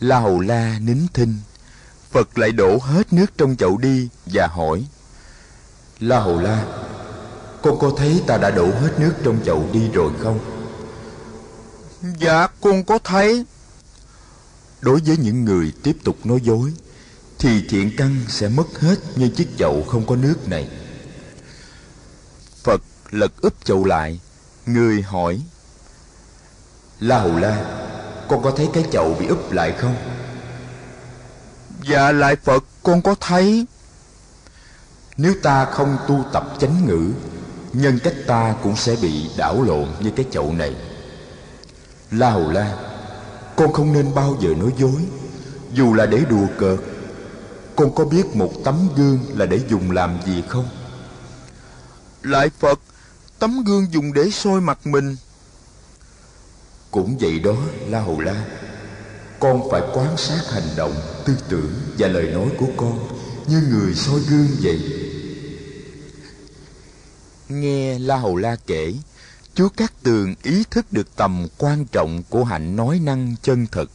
La 0.00 0.18
Hầu 0.18 0.40
La 0.40 0.78
nín 0.80 0.98
thinh, 1.14 1.38
Phật 2.10 2.38
lại 2.38 2.52
đổ 2.52 2.78
hết 2.78 3.12
nước 3.12 3.26
trong 3.38 3.56
chậu 3.56 3.78
đi 3.78 4.08
và 4.26 4.46
hỏi 4.46 4.86
La 6.00 6.20
Hầu 6.20 6.40
La 6.40 6.64
Con 7.62 7.78
có 7.78 7.92
thấy 7.96 8.22
ta 8.26 8.38
đã 8.38 8.50
đổ 8.50 8.66
hết 8.66 9.00
nước 9.00 9.12
trong 9.24 9.38
chậu 9.44 9.68
đi 9.72 9.90
rồi 9.92 10.12
không? 10.18 10.61
Dạ 12.02 12.46
con 12.60 12.84
có 12.84 12.98
thấy. 13.04 13.44
Đối 14.80 15.00
với 15.06 15.16
những 15.16 15.44
người 15.44 15.72
tiếp 15.82 15.96
tục 16.04 16.16
nói 16.26 16.40
dối 16.42 16.72
Thì 17.38 17.64
thiện 17.68 17.90
căn 17.96 18.16
sẽ 18.28 18.48
mất 18.48 18.80
hết 18.80 18.96
như 19.16 19.28
chiếc 19.28 19.48
chậu 19.58 19.84
không 19.88 20.06
có 20.06 20.16
nước 20.16 20.48
này. 20.48 20.68
Phật 22.62 22.82
lật 23.10 23.32
úp 23.42 23.64
chậu 23.64 23.84
lại 23.84 24.20
Người 24.66 25.02
hỏi 25.02 25.40
La 27.00 27.18
Hầu 27.18 27.38
La 27.38 27.78
Con 28.28 28.42
có 28.42 28.50
thấy 28.50 28.68
cái 28.72 28.84
chậu 28.92 29.14
bị 29.20 29.26
úp 29.26 29.52
lại 29.52 29.74
không? 29.78 29.96
Dạ 31.90 32.12
lại 32.12 32.36
Phật 32.36 32.64
con 32.82 33.02
có 33.02 33.14
thấy. 33.20 33.66
Nếu 35.16 35.34
ta 35.42 35.64
không 35.64 35.96
tu 36.08 36.24
tập 36.32 36.56
chánh 36.60 36.86
ngữ 36.86 37.12
Nhân 37.72 37.98
cách 38.04 38.14
ta 38.26 38.54
cũng 38.62 38.76
sẽ 38.76 38.96
bị 39.02 39.30
đảo 39.36 39.62
lộn 39.62 39.88
như 40.00 40.10
cái 40.16 40.26
chậu 40.32 40.52
này 40.52 40.74
La 42.12 42.30
Hầu 42.30 42.50
La 42.50 42.76
Con 43.56 43.72
không 43.72 43.92
nên 43.92 44.14
bao 44.14 44.36
giờ 44.40 44.48
nói 44.58 44.72
dối. 44.78 45.02
Dù 45.72 45.94
là 45.94 46.06
để 46.06 46.24
đùa 46.30 46.46
cợt 46.58 46.78
Con 47.76 47.94
có 47.94 48.04
biết 48.04 48.36
một 48.36 48.52
tấm 48.64 48.88
gương 48.96 49.18
là 49.36 49.46
để 49.46 49.60
dùng 49.68 49.90
làm 49.90 50.18
gì 50.26 50.42
không? 50.48 50.68
Lại 52.22 52.50
Phật 52.58 52.80
Tấm 53.38 53.64
gương 53.64 53.86
dùng 53.92 54.12
để 54.12 54.30
soi 54.30 54.60
mặt 54.60 54.86
mình. 54.86 55.16
Cũng 56.90 57.16
vậy 57.20 57.38
đó 57.38 57.56
La 57.88 58.00
Hầu 58.00 58.20
La 58.20 58.44
Con 59.40 59.70
phải 59.70 59.82
quan 59.94 60.16
sát 60.16 60.40
hành 60.50 60.68
động, 60.76 60.94
tư 61.26 61.36
tưởng 61.48 61.72
và 61.98 62.08
lời 62.08 62.30
nói 62.30 62.48
của 62.58 62.68
con 62.76 63.08
Như 63.46 63.62
người 63.70 63.94
soi 63.94 64.20
gương 64.30 64.48
vậy. 64.62 64.80
Nghe 67.48 67.98
La 67.98 68.16
Hầu 68.16 68.36
La 68.36 68.56
kể 68.66 68.94
Chúa 69.54 69.68
Cát 69.68 70.02
Tường 70.02 70.34
ý 70.42 70.64
thức 70.70 70.92
được 70.92 71.16
tầm 71.16 71.46
quan 71.58 71.86
trọng 71.86 72.22
của 72.28 72.44
hạnh 72.44 72.76
nói 72.76 72.98
năng 72.98 73.34
chân 73.42 73.66
thật. 73.66 73.90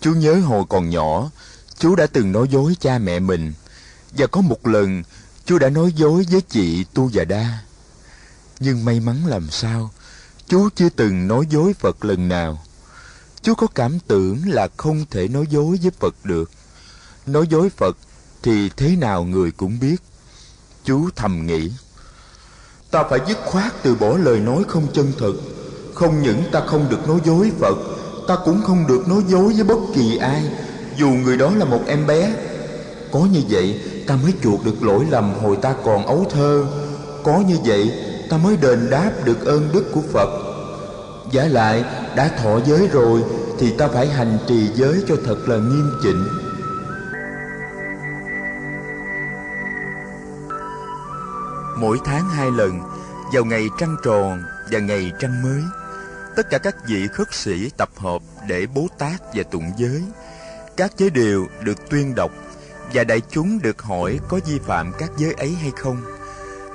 Chú 0.00 0.14
nhớ 0.14 0.34
hồi 0.34 0.64
còn 0.68 0.90
nhỏ, 0.90 1.30
chú 1.78 1.96
đã 1.96 2.06
từng 2.06 2.32
nói 2.32 2.48
dối 2.50 2.76
cha 2.80 2.98
mẹ 2.98 3.18
mình. 3.18 3.52
Và 4.16 4.26
có 4.26 4.40
một 4.40 4.66
lần, 4.66 5.02
chú 5.44 5.58
đã 5.58 5.70
nói 5.70 5.92
dối 5.92 6.26
với 6.30 6.40
chị 6.40 6.84
Tu 6.94 7.10
Già 7.10 7.24
Đa. 7.24 7.58
Nhưng 8.60 8.84
may 8.84 9.00
mắn 9.00 9.26
làm 9.26 9.50
sao, 9.50 9.90
chú 10.48 10.68
chưa 10.76 10.88
từng 10.88 11.28
nói 11.28 11.46
dối 11.50 11.74
Phật 11.74 12.04
lần 12.04 12.28
nào. 12.28 12.64
Chú 13.42 13.54
có 13.54 13.66
cảm 13.66 13.98
tưởng 14.00 14.48
là 14.48 14.68
không 14.76 15.04
thể 15.10 15.28
nói 15.28 15.46
dối 15.50 15.78
với 15.82 15.90
Phật 16.00 16.14
được. 16.24 16.50
Nói 17.26 17.46
dối 17.50 17.70
Phật 17.70 17.96
thì 18.42 18.70
thế 18.76 18.96
nào 18.96 19.24
người 19.24 19.50
cũng 19.50 19.80
biết. 19.80 19.96
Chú 20.84 21.08
thầm 21.16 21.46
nghĩ 21.46 21.72
ta 22.90 23.04
phải 23.10 23.20
dứt 23.28 23.38
khoát 23.44 23.72
từ 23.82 23.94
bỏ 23.94 24.16
lời 24.16 24.40
nói 24.40 24.62
không 24.68 24.86
chân 24.92 25.12
thực 25.18 25.34
không 25.98 26.22
những 26.22 26.42
ta 26.52 26.60
không 26.66 26.86
được 26.90 27.08
nói 27.08 27.18
dối 27.24 27.52
phật, 27.60 27.74
ta 28.28 28.36
cũng 28.44 28.62
không 28.62 28.86
được 28.86 29.08
nói 29.08 29.22
dối 29.28 29.52
với 29.52 29.64
bất 29.64 29.78
kỳ 29.94 30.16
ai, 30.16 30.42
dù 30.96 31.08
người 31.08 31.36
đó 31.36 31.50
là 31.56 31.64
một 31.64 31.80
em 31.86 32.06
bé. 32.06 32.32
Có 33.12 33.20
như 33.32 33.40
vậy, 33.50 33.80
ta 34.06 34.16
mới 34.22 34.32
chuộc 34.42 34.64
được 34.64 34.82
lỗi 34.82 35.04
lầm 35.10 35.34
hồi 35.42 35.56
ta 35.56 35.74
còn 35.84 36.06
ấu 36.06 36.26
thơ. 36.30 36.64
Có 37.24 37.42
như 37.48 37.56
vậy, 37.64 37.92
ta 38.30 38.36
mới 38.36 38.56
đền 38.56 38.90
đáp 38.90 39.10
được 39.24 39.46
ơn 39.46 39.68
đức 39.72 39.84
của 39.92 40.02
phật. 40.12 40.28
Giả 41.32 41.44
lại, 41.44 41.84
đã 42.16 42.30
thọ 42.42 42.60
giới 42.66 42.88
rồi, 42.88 43.22
thì 43.58 43.70
ta 43.70 43.88
phải 43.88 44.06
hành 44.08 44.38
trì 44.46 44.68
giới 44.74 45.02
cho 45.08 45.16
thật 45.26 45.48
là 45.48 45.56
nghiêm 45.56 45.90
chỉnh. 46.02 46.24
Mỗi 51.80 51.98
tháng 52.04 52.28
hai 52.28 52.50
lần 52.50 52.80
vào 53.32 53.44
ngày 53.44 53.68
trăng 53.78 53.96
tròn 54.04 54.42
và 54.72 54.78
ngày 54.78 55.12
trăng 55.20 55.42
mới. 55.42 55.62
Tất 56.36 56.50
cả 56.50 56.58
các 56.58 56.76
vị 56.86 57.08
khất 57.12 57.34
sĩ 57.34 57.70
tập 57.76 57.88
hợp 57.96 58.22
để 58.48 58.66
bố 58.74 58.86
tát 58.98 59.20
và 59.34 59.42
tụng 59.42 59.72
giới. 59.76 60.02
Các 60.76 60.92
giới 60.96 61.10
đều 61.10 61.46
được 61.62 61.90
tuyên 61.90 62.14
đọc 62.14 62.30
và 62.92 63.04
đại 63.04 63.20
chúng 63.30 63.58
được 63.62 63.82
hỏi 63.82 64.20
có 64.28 64.40
vi 64.46 64.58
phạm 64.58 64.92
các 64.98 65.10
giới 65.16 65.32
ấy 65.32 65.54
hay 65.54 65.70
không. 65.76 66.02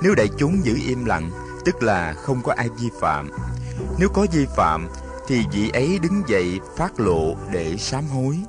Nếu 0.02 0.16
đại 0.16 0.30
chúng 0.38 0.66
giữ 0.66 0.78
im 0.88 1.06
lặng, 1.06 1.32
tức 1.66 1.84
là 1.84 2.14
không 2.14 2.44
có 2.44 2.54
ai 2.54 2.70
vi 2.80 2.90
phạm. 3.02 3.30
Nếu 4.00 4.10
có 4.10 4.26
vi 4.32 4.46
phạm, 4.56 4.88
thì 5.28 5.44
vị 5.54 5.70
ấy 5.70 6.00
đứng 6.00 6.24
dậy 6.28 6.60
phát 6.78 7.00
lộ 7.00 7.36
để 7.52 7.78
sám 7.78 8.08
hối. 8.08 8.40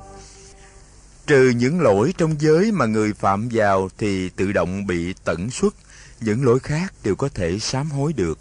Trừ 1.27 1.53
những 1.55 1.81
lỗi 1.81 2.13
trong 2.17 2.35
giới 2.39 2.71
mà 2.71 2.85
người 2.85 3.13
phạm 3.13 3.49
vào 3.51 3.89
thì 3.97 4.29
tự 4.29 4.51
động 4.51 4.87
bị 4.87 5.13
tẩn 5.25 5.49
xuất 5.49 5.75
những 6.19 6.45
lỗi 6.45 6.59
khác 6.59 6.93
đều 7.03 7.15
có 7.15 7.29
thể 7.29 7.59
sám 7.59 7.91
hối 7.91 8.13
được. 8.13 8.39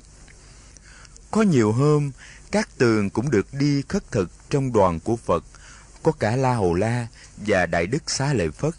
Có 1.30 1.42
nhiều 1.42 1.72
hôm, 1.72 2.10
các 2.50 2.68
tường 2.78 3.10
cũng 3.10 3.30
được 3.30 3.46
đi 3.54 3.82
khất 3.88 4.10
thực 4.10 4.30
trong 4.50 4.72
đoàn 4.72 5.00
của 5.00 5.16
Phật, 5.16 5.44
có 6.02 6.12
cả 6.12 6.36
La 6.36 6.54
Hầu 6.54 6.74
La 6.74 7.06
và 7.36 7.66
Đại 7.66 7.86
Đức 7.86 8.10
Xá 8.10 8.32
Lợi 8.32 8.50
Phất. 8.50 8.74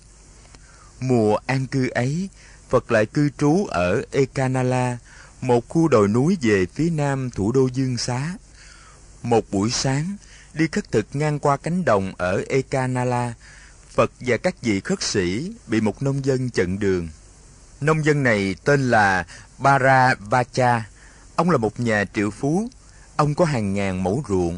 Mùa 1.00 1.38
an 1.46 1.68
cư 1.68 1.90
ấy, 1.90 2.30
Phật 2.70 2.92
lại 2.92 3.06
cư 3.06 3.30
trú 3.38 3.66
ở 3.66 4.02
Ekanala, 4.12 4.98
một 5.42 5.70
khu 5.70 5.88
đồi 5.88 6.08
núi 6.08 6.38
về 6.42 6.66
phía 6.66 6.90
nam 6.90 7.30
thủ 7.30 7.52
đô 7.52 7.68
Dương 7.74 7.98
Xá. 7.98 8.34
Một 9.24 9.52
buổi 9.52 9.72
sáng, 9.72 10.16
đi 10.54 10.68
khất 10.72 10.92
thực 10.92 11.16
ngang 11.16 11.40
qua 11.40 11.58
cánh 11.58 11.86
đồng 11.86 12.14
ở 12.18 12.44
Ekanala, 12.50 13.34
Phật 13.90 14.12
và 14.20 14.38
các 14.38 14.62
vị 14.62 14.80
khất 14.80 15.04
sĩ 15.04 15.54
bị 15.68 15.82
một 15.82 16.04
nông 16.04 16.26
dân 16.26 16.50
chặn 16.50 16.80
đường. 16.80 17.08
Nông 17.86 18.06
dân 18.06 18.24
này 18.24 18.56
tên 18.64 18.90
là 18.90 19.26
Baravacha. 19.58 20.84
Ông 21.36 21.52
là 21.52 21.58
một 21.58 21.80
nhà 21.80 22.06
triệu 22.14 22.32
phú. 22.32 22.70
Ông 23.16 23.36
có 23.36 23.46
hàng 23.46 23.74
ngàn 23.74 24.04
mẫu 24.04 24.24
ruộng. 24.30 24.58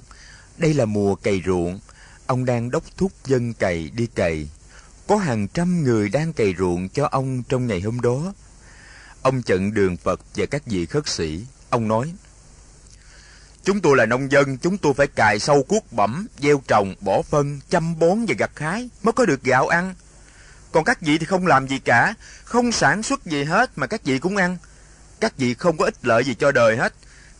Đây 0.57 0.73
là 0.73 0.85
mùa 0.85 1.15
cày 1.15 1.41
ruộng. 1.45 1.79
Ông 2.27 2.45
đang 2.45 2.71
đốc 2.71 2.83
thúc 2.97 3.11
dân 3.25 3.53
cày 3.53 3.91
đi 3.93 4.07
cày. 4.07 4.49
Có 5.07 5.15
hàng 5.15 5.47
trăm 5.47 5.83
người 5.83 6.09
đang 6.09 6.33
cày 6.33 6.55
ruộng 6.59 6.89
cho 6.89 7.07
ông 7.11 7.43
trong 7.49 7.67
ngày 7.67 7.81
hôm 7.81 8.01
đó. 8.01 8.33
Ông 9.21 9.41
chặn 9.41 9.73
đường 9.73 9.97
Phật 9.97 10.19
và 10.35 10.45
các 10.45 10.65
vị 10.65 10.85
khất 10.85 11.07
sĩ. 11.07 11.45
Ông 11.69 11.87
nói, 11.87 12.13
Chúng 13.63 13.81
tôi 13.81 13.97
là 13.97 14.05
nông 14.05 14.31
dân, 14.31 14.57
chúng 14.57 14.77
tôi 14.77 14.93
phải 14.93 15.07
cài 15.07 15.39
sâu 15.39 15.63
cuốc 15.63 15.93
bẩm, 15.93 16.27
gieo 16.39 16.61
trồng, 16.67 16.95
bỏ 17.01 17.21
phân, 17.21 17.59
chăm 17.69 17.99
bón 17.99 18.25
và 18.27 18.35
gặt 18.37 18.51
hái 18.55 18.89
mới 19.03 19.13
có 19.13 19.25
được 19.25 19.43
gạo 19.43 19.67
ăn. 19.67 19.95
Còn 20.71 20.83
các 20.83 21.01
vị 21.01 21.17
thì 21.17 21.25
không 21.25 21.47
làm 21.47 21.67
gì 21.67 21.79
cả, 21.79 22.13
không 22.43 22.71
sản 22.71 23.03
xuất 23.03 23.25
gì 23.25 23.43
hết 23.43 23.71
mà 23.75 23.87
các 23.87 24.03
vị 24.03 24.19
cũng 24.19 24.37
ăn. 24.37 24.57
Các 25.19 25.37
vị 25.37 25.53
không 25.53 25.77
có 25.77 25.85
ích 25.85 25.95
lợi 26.01 26.23
gì 26.23 26.35
cho 26.39 26.51
đời 26.51 26.77
hết. 26.77 26.93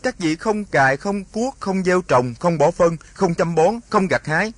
Các 0.04 0.20
vị 0.20 0.36
không 0.36 0.66
cài, 0.66 0.98
không 0.98 1.24
cuốc, 1.24 1.56
không 1.60 1.84
gieo 1.84 2.02
trồng, 2.02 2.34
không 2.40 2.58
bỏ 2.58 2.72
phân, 2.72 2.98
không 3.14 3.36
chăm 3.36 3.56
bón, 3.56 3.80
không 3.90 4.08
gặt 4.08 4.26
hái. 4.26 4.54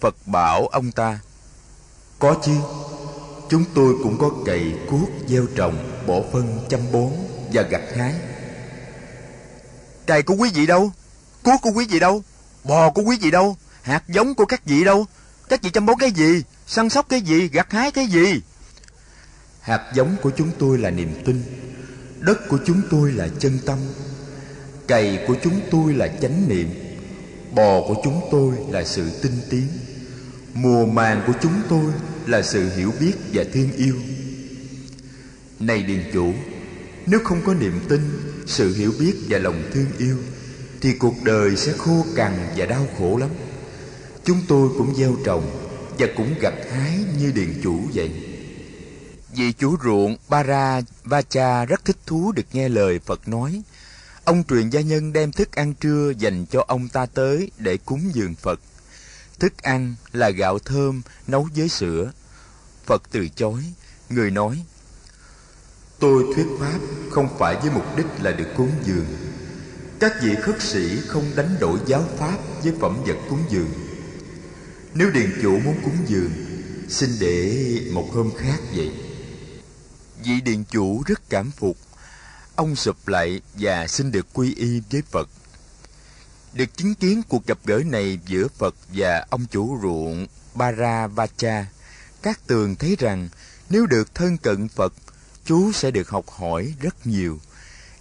Phật 0.00 0.14
bảo 0.26 0.66
ông 0.66 0.92
ta, 0.92 1.18
Có 2.18 2.36
chứ, 2.44 2.52
chúng 3.50 3.64
tôi 3.74 3.94
cũng 4.02 4.18
có 4.18 4.30
cày, 4.46 4.74
cuốc, 4.90 5.08
gieo 5.28 5.46
trồng, 5.56 6.04
bỏ 6.06 6.14
phân, 6.32 6.66
chăm 6.70 6.80
bón 6.92 7.10
và 7.52 7.62
gặt 7.62 7.82
hái. 7.96 8.14
Cày 10.06 10.22
của 10.22 10.34
quý 10.34 10.50
vị 10.54 10.66
đâu? 10.66 10.92
Cuốc 11.42 11.60
của 11.62 11.70
quý 11.70 11.86
vị 11.90 12.00
đâu? 12.00 12.22
Bò 12.64 12.90
của 12.90 13.02
quý 13.02 13.18
vị 13.20 13.30
đâu? 13.30 13.56
Hạt 13.82 14.02
giống 14.08 14.34
của 14.34 14.44
các 14.44 14.64
vị 14.64 14.84
đâu? 14.84 15.06
Các 15.48 15.62
vị 15.62 15.70
chăm 15.70 15.86
bón 15.86 15.98
cái 15.98 16.10
gì? 16.10 16.42
Săn 16.66 16.88
sóc 16.90 17.06
cái 17.08 17.20
gì? 17.20 17.48
Gặt 17.48 17.72
hái 17.72 17.90
cái 17.90 18.06
gì? 18.06 18.40
Hạt 19.60 19.92
giống 19.94 20.16
của 20.22 20.30
chúng 20.36 20.50
tôi 20.58 20.78
là 20.78 20.90
niềm 20.90 21.14
tin 21.24 21.42
Đất 22.20 22.48
của 22.48 22.58
chúng 22.66 22.82
tôi 22.90 23.12
là 23.12 23.28
chân 23.38 23.58
tâm 23.66 23.78
Cày 24.88 25.24
của 25.26 25.36
chúng 25.42 25.60
tôi 25.70 25.94
là 25.94 26.08
chánh 26.22 26.48
niệm 26.48 26.68
Bò 27.54 27.80
của 27.88 27.94
chúng 28.04 28.20
tôi 28.30 28.54
là 28.68 28.84
sự 28.84 29.10
tinh 29.22 29.32
tiến 29.50 29.66
Mùa 30.54 30.86
màng 30.86 31.22
của 31.26 31.32
chúng 31.42 31.52
tôi 31.68 31.84
là 32.26 32.42
sự 32.42 32.70
hiểu 32.76 32.92
biết 33.00 33.12
và 33.32 33.44
thương 33.52 33.72
yêu 33.76 33.96
Này 35.60 35.82
Điền 35.82 36.10
Chủ 36.12 36.32
Nếu 37.06 37.20
không 37.24 37.40
có 37.46 37.54
niềm 37.54 37.80
tin, 37.88 38.00
sự 38.46 38.74
hiểu 38.74 38.92
biết 38.98 39.14
và 39.28 39.38
lòng 39.38 39.62
thương 39.74 39.88
yêu 39.98 40.16
Thì 40.80 40.92
cuộc 40.92 41.14
đời 41.22 41.56
sẽ 41.56 41.72
khô 41.72 42.04
cằn 42.16 42.32
và 42.56 42.66
đau 42.66 42.86
khổ 42.98 43.16
lắm 43.16 43.30
Chúng 44.24 44.38
tôi 44.48 44.68
cũng 44.78 44.94
gieo 44.96 45.16
trồng 45.24 45.73
và 45.98 46.06
cũng 46.16 46.34
gặt 46.40 46.54
hái 46.70 46.98
như 47.18 47.32
Điền 47.32 47.60
Chủ 47.62 47.80
vậy 47.94 48.10
Vị 49.36 49.52
chủ 49.52 49.76
ruộng 49.84 50.16
Bara 50.28 50.80
Vacha 51.04 51.64
rất 51.64 51.84
thích 51.84 51.96
thú 52.06 52.32
được 52.32 52.46
nghe 52.52 52.68
lời 52.68 53.00
Phật 53.06 53.28
nói. 53.28 53.62
Ông 54.24 54.44
truyền 54.44 54.70
gia 54.70 54.80
nhân 54.80 55.12
đem 55.12 55.32
thức 55.32 55.52
ăn 55.52 55.74
trưa 55.74 56.12
dành 56.18 56.46
cho 56.46 56.64
ông 56.68 56.88
ta 56.88 57.06
tới 57.06 57.50
để 57.58 57.76
cúng 57.76 58.10
dường 58.12 58.34
Phật. 58.34 58.60
Thức 59.38 59.62
ăn 59.62 59.94
là 60.12 60.30
gạo 60.30 60.58
thơm 60.58 61.02
nấu 61.26 61.48
với 61.56 61.68
sữa. 61.68 62.12
Phật 62.86 63.02
từ 63.10 63.28
chối, 63.28 63.62
người 64.10 64.30
nói, 64.30 64.64
Tôi 65.98 66.24
thuyết 66.34 66.46
pháp 66.60 66.78
không 67.10 67.28
phải 67.38 67.56
với 67.56 67.70
mục 67.70 67.96
đích 67.96 68.06
là 68.22 68.32
được 68.32 68.48
cúng 68.56 68.70
dường. 68.84 69.06
Các 70.00 70.12
vị 70.22 70.34
khất 70.42 70.62
sĩ 70.62 70.98
không 71.06 71.24
đánh 71.36 71.56
đổi 71.60 71.78
giáo 71.86 72.04
pháp 72.18 72.38
với 72.62 72.72
phẩm 72.80 72.96
vật 73.06 73.16
cúng 73.28 73.40
dường. 73.50 73.70
Nếu 74.96 75.10
điền 75.10 75.32
chủ 75.42 75.58
muốn 75.58 75.80
cúng 75.84 75.96
dường, 76.06 76.32
xin 76.88 77.10
để 77.20 77.80
một 77.92 78.08
hôm 78.12 78.30
khác 78.38 78.58
vậy. 78.74 78.92
Vị 80.24 80.40
điện 80.40 80.64
chủ 80.70 81.02
rất 81.06 81.30
cảm 81.30 81.50
phục. 81.50 81.76
Ông 82.56 82.76
sụp 82.76 83.08
lại 83.08 83.40
và 83.54 83.86
xin 83.86 84.10
được 84.10 84.26
quy 84.32 84.54
y 84.54 84.80
với 84.90 85.02
Phật. 85.10 85.28
Được 86.52 86.76
chứng 86.76 86.94
kiến 86.94 87.22
cuộc 87.28 87.46
gặp 87.46 87.58
gỡ 87.64 87.82
này 87.86 88.18
giữa 88.26 88.48
Phật 88.48 88.74
và 88.88 89.26
ông 89.30 89.46
chủ 89.50 89.78
ruộng 89.82 90.26
Baravacha, 90.54 91.66
các 92.22 92.46
tường 92.46 92.76
thấy 92.76 92.96
rằng 92.98 93.28
nếu 93.70 93.86
được 93.86 94.14
thân 94.14 94.36
cận 94.36 94.68
Phật, 94.68 94.92
chú 95.44 95.72
sẽ 95.72 95.90
được 95.90 96.08
học 96.08 96.30
hỏi 96.30 96.74
rất 96.80 97.06
nhiều 97.06 97.40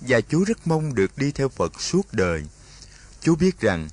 và 0.02 0.22
chú 0.22 0.44
rất 0.44 0.68
mong 0.68 0.96
được 0.96 1.18
đi 1.18 1.32
theo 1.32 1.50
Phật 1.50 1.82
suốt 1.82 2.14
đời. 2.14 2.44
Chú 3.22 3.36
biết 3.36 3.60
rằng 3.60 3.90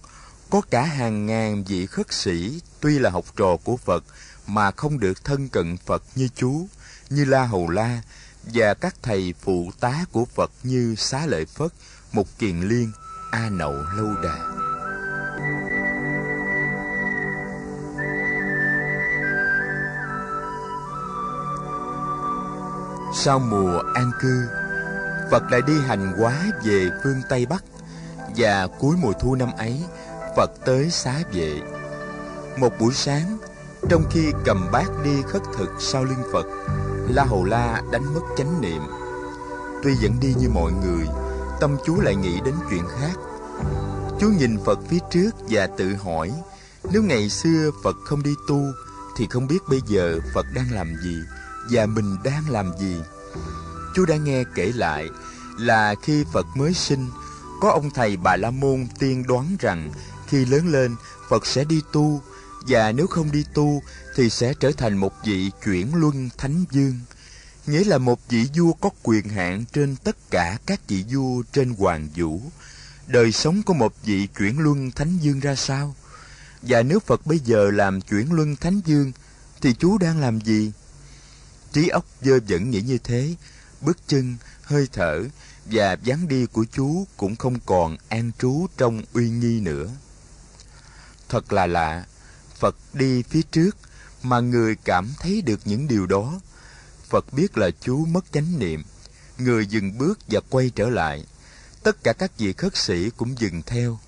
có 0.50 0.60
cả 0.70 0.82
hàng 0.82 1.26
ngàn 1.26 1.64
vị 1.64 1.86
khất 1.86 2.12
sĩ 2.12 2.60
tuy 2.80 2.98
là 2.98 3.10
học 3.10 3.24
trò 3.36 3.56
của 3.64 3.76
Phật 3.76 4.04
mà 4.46 4.70
không 4.70 5.00
được 5.00 5.24
thân 5.24 5.48
cận 5.48 5.76
Phật 5.76 6.02
như 6.14 6.28
chú, 6.34 6.66
như 7.10 7.24
La 7.24 7.46
Hầu 7.46 7.68
La 7.68 8.02
và 8.42 8.74
các 8.74 8.94
thầy 9.02 9.34
phụ 9.40 9.70
tá 9.80 10.04
của 10.12 10.24
Phật 10.24 10.50
như 10.62 10.94
Xá 10.98 11.26
Lợi 11.26 11.44
Phất, 11.44 11.72
Mục 12.12 12.28
Kiền 12.38 12.60
Liên, 12.60 12.92
A 13.30 13.50
Nậu 13.50 13.72
Lâu 13.72 14.14
Đà. 14.22 14.36
Sau 23.14 23.38
mùa 23.38 23.82
an 23.94 24.10
cư, 24.20 24.48
Phật 25.30 25.42
lại 25.50 25.60
đi 25.66 25.74
hành 25.86 26.12
hóa 26.18 26.42
về 26.64 26.90
phương 27.04 27.22
Tây 27.28 27.46
Bắc 27.46 27.64
và 28.36 28.66
cuối 28.78 28.96
mùa 29.02 29.12
thu 29.12 29.34
năm 29.34 29.52
ấy, 29.52 29.84
Phật 30.40 30.64
tới 30.64 30.90
xá 30.90 31.22
vệ. 31.32 31.60
Một 32.58 32.72
buổi 32.80 32.94
sáng, 32.94 33.38
trong 33.88 34.04
khi 34.10 34.32
cầm 34.44 34.68
bát 34.72 34.86
đi 35.04 35.22
khất 35.26 35.42
thực 35.56 35.70
sau 35.78 36.04
lưng 36.04 36.22
Phật, 36.32 36.46
La 37.08 37.24
Hầu 37.24 37.44
La 37.44 37.82
đánh 37.92 38.14
mất 38.14 38.20
chánh 38.36 38.60
niệm. 38.60 38.82
Tuy 39.82 39.94
vẫn 40.02 40.20
đi 40.20 40.34
như 40.40 40.48
mọi 40.48 40.72
người, 40.72 41.06
tâm 41.60 41.76
chú 41.86 42.00
lại 42.00 42.16
nghĩ 42.16 42.40
đến 42.44 42.54
chuyện 42.70 42.84
khác. 43.00 43.12
Chú 44.20 44.28
nhìn 44.38 44.58
Phật 44.64 44.78
phía 44.88 44.98
trước 45.10 45.30
và 45.48 45.66
tự 45.66 45.94
hỏi, 46.04 46.32
nếu 46.92 47.02
ngày 47.02 47.28
xưa 47.28 47.70
Phật 47.84 47.96
không 48.04 48.22
đi 48.22 48.34
tu, 48.48 48.60
thì 49.16 49.26
không 49.30 49.46
biết 49.46 49.58
bây 49.68 49.80
giờ 49.86 50.18
Phật 50.34 50.46
đang 50.54 50.66
làm 50.72 50.94
gì 51.02 51.16
và 51.70 51.86
mình 51.86 52.16
đang 52.24 52.50
làm 52.50 52.72
gì. 52.78 52.96
Chú 53.94 54.04
đã 54.04 54.16
nghe 54.16 54.44
kể 54.54 54.72
lại 54.74 55.08
là 55.58 55.94
khi 56.02 56.24
Phật 56.32 56.46
mới 56.56 56.74
sinh, 56.74 57.06
có 57.60 57.70
ông 57.70 57.90
thầy 57.90 58.16
Bà 58.16 58.36
La 58.36 58.50
Môn 58.50 58.86
tiên 58.98 59.24
đoán 59.28 59.56
rằng 59.60 59.90
khi 60.30 60.44
lớn 60.44 60.72
lên, 60.72 60.96
Phật 61.28 61.46
sẽ 61.46 61.64
đi 61.64 61.80
tu, 61.92 62.22
và 62.68 62.92
nếu 62.92 63.06
không 63.06 63.32
đi 63.32 63.44
tu 63.54 63.82
thì 64.16 64.30
sẽ 64.30 64.54
trở 64.60 64.72
thành 64.72 64.96
một 64.96 65.12
vị 65.24 65.50
chuyển 65.64 65.94
luân 65.94 66.28
thánh 66.38 66.64
dương 66.70 67.00
nghĩa 67.66 67.84
là 67.84 67.98
một 67.98 68.28
vị 68.28 68.46
vua 68.56 68.72
có 68.72 68.90
quyền 69.02 69.28
hạn 69.28 69.64
trên 69.72 69.96
tất 69.96 70.30
cả 70.30 70.58
các 70.66 70.80
vị 70.88 71.04
vua 71.12 71.42
trên 71.52 71.74
hoàng 71.78 72.08
vũ. 72.16 72.40
Đời 73.06 73.32
sống 73.32 73.62
của 73.62 73.74
một 73.74 73.94
vị 74.04 74.28
chuyển 74.38 74.58
luân 74.58 74.90
thánh 74.90 75.18
dương 75.18 75.40
ra 75.40 75.54
sao? 75.54 75.94
Và 76.62 76.82
nếu 76.82 77.00
phật 77.00 77.26
bây 77.26 77.38
giờ 77.38 77.70
làm 77.70 78.00
chuyển 78.00 78.32
luân 78.32 78.56
thánh 78.56 78.80
dương 78.86 79.12
thì 79.60 79.74
chú 79.74 79.98
đang 79.98 80.20
làm 80.20 80.40
gì? 80.40 80.72
Trí 81.72 81.88
óc 81.88 82.04
dơ 82.22 82.38
vẫn 82.48 82.70
nghĩ 82.70 82.80
như 82.80 82.98
thế, 82.98 83.34
bước 83.80 83.98
chân 84.06 84.36
hơi 84.62 84.88
thở 84.92 85.24
và 85.64 85.96
dáng 86.02 86.28
đi 86.28 86.46
của 86.46 86.64
chú 86.72 87.06
cũng 87.16 87.36
không 87.36 87.56
còn 87.66 87.96
an 88.08 88.30
trú 88.38 88.66
trong 88.76 89.02
uy 89.12 89.30
nghi 89.30 89.60
nữa 89.60 89.88
thật 91.30 91.52
là 91.52 91.66
lạ. 91.66 92.04
Phật 92.58 92.76
đi 92.92 93.22
phía 93.22 93.42
trước 93.42 93.76
mà 94.22 94.40
người 94.40 94.76
cảm 94.84 95.12
thấy 95.20 95.42
được 95.42 95.60
những 95.64 95.88
điều 95.88 96.06
đó. 96.06 96.40
Phật 97.08 97.32
biết 97.32 97.58
là 97.58 97.70
chú 97.80 98.04
mất 98.06 98.24
chánh 98.32 98.58
niệm. 98.58 98.82
Người 99.38 99.66
dừng 99.66 99.98
bước 99.98 100.18
và 100.28 100.40
quay 100.50 100.70
trở 100.74 100.88
lại. 100.88 101.24
Tất 101.82 101.96
cả 102.04 102.12
các 102.12 102.38
vị 102.38 102.52
khất 102.52 102.76
sĩ 102.76 103.10
cũng 103.16 103.38
dừng 103.38 103.62
theo. 103.66 103.98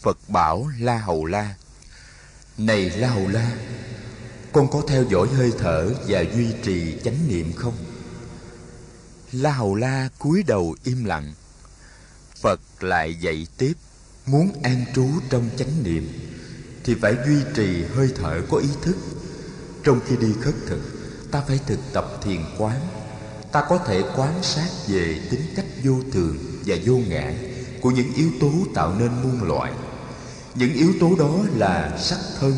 Phật 0.00 0.18
bảo 0.28 0.70
la 0.78 0.98
hầu 0.98 1.24
la, 1.24 1.54
này 2.58 2.90
la 2.90 3.08
hầu 3.08 3.28
la, 3.28 3.50
con 4.52 4.70
có 4.70 4.82
theo 4.88 5.04
dõi 5.10 5.28
hơi 5.28 5.52
thở 5.58 5.94
và 6.08 6.20
duy 6.20 6.46
trì 6.62 7.00
chánh 7.04 7.28
niệm 7.28 7.52
không? 7.52 7.76
La 9.32 9.52
hầu 9.52 9.74
la 9.74 10.08
cúi 10.18 10.42
đầu 10.42 10.76
im 10.84 11.04
lặng. 11.04 11.34
Phật 12.40 12.60
lại 12.80 13.14
dạy 13.14 13.46
tiếp, 13.56 13.72
muốn 14.26 14.52
an 14.62 14.84
trú 14.94 15.08
trong 15.30 15.50
chánh 15.56 15.82
niệm 15.82 16.08
thì 16.86 16.94
phải 16.94 17.16
duy 17.26 17.36
trì 17.54 17.84
hơi 17.94 18.10
thở 18.16 18.40
có 18.50 18.58
ý 18.58 18.68
thức. 18.82 18.96
Trong 19.84 20.00
khi 20.06 20.16
đi 20.16 20.32
khất 20.40 20.54
thực, 20.66 20.80
ta 21.30 21.42
phải 21.48 21.60
thực 21.66 21.78
tập 21.92 22.20
thiền 22.22 22.40
quán. 22.58 22.80
Ta 23.52 23.64
có 23.68 23.78
thể 23.78 24.02
quan 24.16 24.42
sát 24.42 24.68
về 24.88 25.20
tính 25.30 25.42
cách 25.56 25.66
vô 25.84 25.94
thường 26.12 26.36
và 26.66 26.76
vô 26.84 26.94
ngã 27.08 27.34
của 27.80 27.90
những 27.90 28.14
yếu 28.14 28.28
tố 28.40 28.52
tạo 28.74 28.94
nên 28.98 29.10
muôn 29.22 29.48
loại 29.48 29.72
những 30.58 30.74
yếu 30.74 30.92
tố 31.00 31.16
đó 31.18 31.38
là 31.56 31.98
sắc 31.98 32.18
thân, 32.40 32.52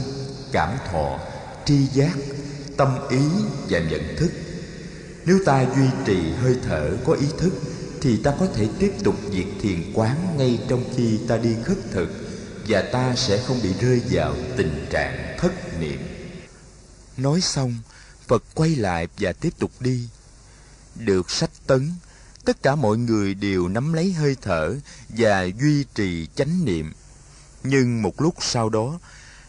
cảm 0.53 0.69
thọ, 0.93 1.19
tri 1.64 1.87
giác, 1.87 2.17
tâm 2.77 2.88
ý 3.11 3.21
và 3.69 3.79
nhận 3.79 4.17
thức. 4.17 4.31
Nếu 5.25 5.38
ta 5.45 5.67
duy 5.77 5.87
trì 6.07 6.31
hơi 6.33 6.57
thở 6.69 6.91
có 7.05 7.12
ý 7.12 7.27
thức, 7.38 7.53
thì 8.01 8.17
ta 8.17 8.35
có 8.41 8.47
thể 8.55 8.69
tiếp 8.79 8.93
tục 9.05 9.14
việc 9.31 9.47
thiền 9.62 9.93
quán 9.95 10.35
ngay 10.38 10.59
trong 10.69 10.85
khi 10.97 11.19
ta 11.29 11.37
đi 11.37 11.51
khất 11.64 11.79
thực 11.91 12.28
và 12.69 12.83
ta 12.83 13.15
sẽ 13.17 13.43
không 13.47 13.61
bị 13.63 13.73
rơi 13.81 14.03
vào 14.11 14.37
tình 14.57 14.87
trạng 14.91 15.37
thất 15.39 15.53
niệm. 15.81 16.01
Nói 17.17 17.41
xong, 17.41 17.75
phật 18.27 18.45
quay 18.55 18.77
lại 18.77 19.09
và 19.19 19.33
tiếp 19.33 19.53
tục 19.59 19.71
đi. 19.81 20.09
Được 20.95 21.31
sách 21.31 21.51
tấn, 21.67 21.91
tất 22.45 22.63
cả 22.63 22.75
mọi 22.75 22.97
người 22.97 23.35
đều 23.35 23.69
nắm 23.69 23.93
lấy 23.93 24.13
hơi 24.13 24.37
thở 24.43 24.77
và 25.09 25.43
duy 25.61 25.85
trì 25.95 26.29
chánh 26.35 26.65
niệm. 26.65 26.93
Nhưng 27.63 28.03
một 28.03 28.21
lúc 28.21 28.35
sau 28.41 28.69
đó, 28.69 28.99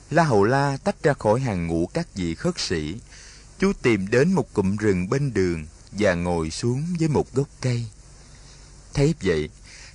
la 0.09 0.23
hầu 0.23 0.43
la 0.43 0.77
tách 0.83 1.03
ra 1.03 1.13
khỏi 1.13 1.39
hàng 1.39 1.67
ngũ 1.67 1.89
các 1.93 2.07
vị 2.15 2.35
khất 2.35 2.59
sĩ. 2.59 2.95
Chú 3.59 3.73
tìm 3.81 4.07
đến 4.07 4.33
một 4.33 4.53
cụm 4.53 4.77
rừng 4.77 5.09
bên 5.09 5.33
đường 5.33 5.65
và 5.91 6.13
ngồi 6.13 6.49
xuống 6.51 6.85
với 6.99 7.07
một 7.07 7.33
gốc 7.33 7.47
cây. 7.61 7.85
Thấy 8.93 9.15
vậy 9.21 9.49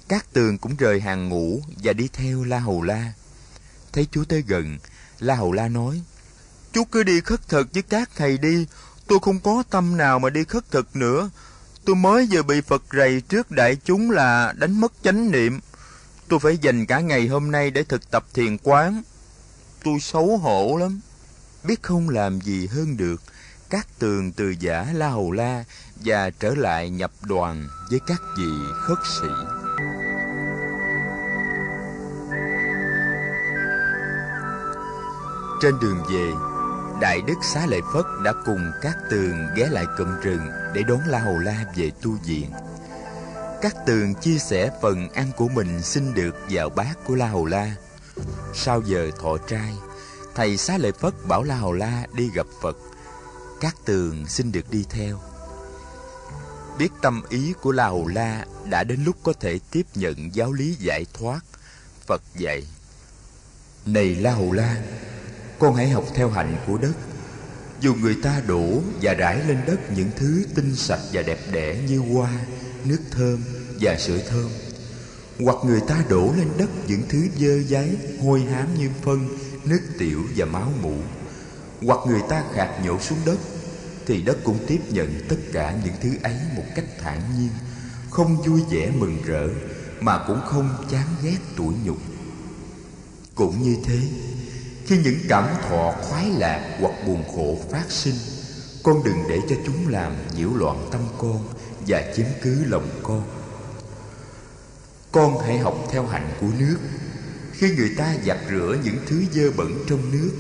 các 0.09 0.27
tường 0.33 0.59
cũng 0.59 0.77
rời 0.77 1.01
hàng 1.01 1.29
ngũ 1.29 1.63
và 1.83 1.93
đi 1.93 2.09
theo 2.13 2.45
la 2.45 2.59
hầu 2.59 2.83
la. 2.83 3.13
Thấy 3.93 4.07
chú 4.11 4.25
tới 4.25 4.45
gần, 4.47 4.79
la 5.19 5.35
hầu 5.35 5.53
la 5.53 5.69
nói 5.69 6.03
chú 6.75 6.85
cứ 6.85 7.03
đi 7.03 7.21
khất 7.21 7.49
thực 7.49 7.73
với 7.75 7.83
các 7.83 8.11
thầy 8.17 8.39
đi. 8.39 8.67
Tôi 9.07 9.19
không 9.23 9.41
có 9.41 9.63
tâm 9.71 9.97
nào 9.97 10.19
mà 10.19 10.31
đi 10.31 10.45
khất 10.45 10.71
thực 10.71 10.97
nữa. 10.97 11.31
Tôi 11.85 11.97
mới 11.97 12.29
vừa 12.31 12.43
bị 12.43 12.61
phật 12.61 12.83
rầy 12.93 13.21
trước 13.21 13.51
đại 13.51 13.77
chúng 13.85 14.11
là 14.11 14.53
đánh 14.57 14.81
mất 14.81 14.93
chánh 15.03 15.31
niệm. 15.31 15.61
Tôi 16.29 16.39
phải 16.39 16.59
dành 16.59 16.87
cả 16.87 17.01
ngày 17.01 17.29
hôm 17.29 17.51
nay 17.51 17.71
để 17.71 17.83
thực 17.83 18.11
tập 18.11 18.25
thiền 18.35 18.59
quán. 18.59 19.03
Tôi 19.85 20.01
xấu 20.01 20.37
hổ 20.39 20.77
lắm. 20.77 21.01
Biết 21.65 21.83
không 21.83 22.09
làm 22.09 22.41
gì 22.41 22.67
hơn 22.67 22.97
được, 22.97 23.23
các 23.71 23.87
tường 23.99 24.33
từ 24.33 24.55
giả 24.61 24.87
la 24.93 25.09
hầu 25.09 25.33
la 25.33 25.65
và 25.97 26.31
trở 26.31 26.55
lại 26.55 26.91
nhập 26.91 27.13
đoàn 27.23 27.69
với 27.91 28.01
các 28.07 28.23
vị 28.39 28.51
khất 28.81 28.99
sĩ. 29.21 29.64
Trên 35.61 35.81
đường 35.81 36.03
về, 36.11 36.33
đại 37.01 37.23
đức 37.27 37.35
xá 37.43 37.67
lợi 37.67 37.81
phất 37.93 38.05
đã 38.25 38.33
cùng 38.47 38.71
các 38.83 38.97
tường 39.11 39.47
ghé 39.57 39.67
lại 39.71 39.87
cụm 39.99 40.21
rừng 40.23 40.49
để 40.75 40.83
đón 40.83 41.01
la 41.07 41.19
hầu 41.19 41.39
la 41.39 41.65
về 41.77 41.91
tu 42.03 42.11
viện. 42.27 42.51
Các 43.63 43.77
tường 43.87 44.15
chia 44.15 44.39
sẻ 44.39 44.71
phần 44.83 45.09
ăn 45.09 45.31
của 45.37 45.49
mình 45.49 45.83
xin 45.83 46.15
được 46.15 46.37
vào 46.51 46.69
bát 46.69 46.95
của 47.07 47.15
la 47.15 47.29
hầu 47.29 47.47
la. 47.47 47.77
Sau 48.55 48.83
giờ 48.83 49.11
thọ 49.21 49.37
trai, 49.49 49.75
thầy 50.35 50.57
xá 50.57 50.79
lợi 50.79 50.93
phất 50.93 51.15
bảo 51.27 51.43
la 51.43 51.57
hầu 51.57 51.73
la 51.73 52.07
đi 52.15 52.31
gặp 52.35 52.47
phật. 52.63 52.77
Các 53.61 53.77
tường 53.85 54.27
xin 54.27 54.53
được 54.53 54.71
đi 54.71 54.85
theo. 54.91 55.21
Biết 56.79 56.89
tâm 57.03 57.23
ý 57.29 57.53
của 57.63 57.73
la 57.73 57.87
hầu 57.87 58.07
la 58.07 58.47
đã 58.65 58.85
đến 58.85 59.05
lúc 59.05 59.17
có 59.23 59.33
thể 59.41 59.59
tiếp 59.71 59.87
nhận 59.95 60.35
giáo 60.35 60.53
lý 60.53 60.77
giải 60.81 61.07
thoát, 61.15 61.41
phật 62.07 62.23
dạy, 62.37 62.67
này 63.87 64.15
la 64.15 64.31
hầu 64.31 64.53
la 64.53 64.77
con 65.65 65.75
hãy 65.75 65.89
học 65.89 66.05
theo 66.15 66.31
hạnh 66.31 66.57
của 66.67 66.79
đất. 66.79 66.93
Dù 67.81 67.95
người 67.95 68.17
ta 68.23 68.43
đổ 68.47 68.81
và 69.03 69.15
rải 69.15 69.45
lên 69.49 69.59
đất 69.67 69.93
những 69.97 70.11
thứ 70.17 70.45
tinh 70.55 70.77
sạch 70.77 71.01
và 71.13 71.23
đẹp 71.23 71.39
đẽ 71.53 71.79
như 71.89 71.99
hoa, 71.99 72.31
nước 72.85 72.99
thơm 73.11 73.39
và 73.81 73.97
sữa 73.99 74.19
thơm, 74.29 74.51
hoặc 75.41 75.57
người 75.67 75.81
ta 75.89 76.05
đổ 76.09 76.33
lên 76.37 76.49
đất 76.59 76.71
những 76.89 77.03
thứ 77.09 77.19
dơ 77.39 77.63
giấy, 77.63 77.97
hôi 78.23 78.41
hám 78.41 78.67
như 78.79 78.91
phân, 79.03 79.29
nước 79.65 79.81
tiểu 79.99 80.23
và 80.37 80.47
máu 80.47 80.73
mủ, 80.83 80.95
hoặc 81.83 81.99
người 82.07 82.23
ta 82.29 82.45
khạc 82.55 82.85
nhổ 82.85 83.01
xuống 83.01 83.19
đất, 83.27 83.39
thì 84.07 84.23
đất 84.23 84.39
cũng 84.45 84.59
tiếp 84.67 84.81
nhận 84.91 85.21
tất 85.29 85.39
cả 85.53 85.79
những 85.85 85.95
thứ 86.03 86.11
ấy 86.23 86.37
một 86.57 86.65
cách 86.75 86.87
thản 87.01 87.21
nhiên, 87.39 87.51
không 88.11 88.43
vui 88.43 88.61
vẻ 88.71 88.91
mừng 88.91 89.23
rỡ, 89.25 89.49
mà 90.01 90.25
cũng 90.27 90.41
không 90.47 90.87
chán 90.91 91.07
ghét 91.23 91.39
tủi 91.57 91.75
nhục. 91.85 91.99
Cũng 93.35 93.63
như 93.63 93.77
thế 93.85 93.99
khi 94.87 94.99
những 94.99 95.19
cảm 95.29 95.45
thọ 95.69 95.93
khoái 96.03 96.31
lạc 96.39 96.77
hoặc 96.81 96.93
buồn 97.07 97.25
khổ 97.37 97.59
phát 97.71 97.85
sinh, 97.89 98.15
con 98.83 99.05
đừng 99.05 99.19
để 99.29 99.41
cho 99.49 99.57
chúng 99.67 99.89
làm 99.89 100.13
nhiễu 100.37 100.51
loạn 100.55 100.89
tâm 100.93 101.01
con 101.19 101.49
và 101.87 102.13
chiếm 102.17 102.27
cứ 102.43 102.65
lòng 102.65 102.89
con. 103.03 103.23
Con 105.13 105.39
hãy 105.39 105.59
học 105.59 105.89
theo 105.91 106.07
hạnh 106.07 106.31
của 106.41 106.49
nước. 106.59 106.77
Khi 107.53 107.71
người 107.77 107.91
ta 107.99 108.15
giặt 108.27 108.39
rửa 108.51 108.77
những 108.85 108.97
thứ 109.07 109.23
dơ 109.33 109.51
bẩn 109.57 109.85
trong 109.89 110.13
nước 110.13 110.31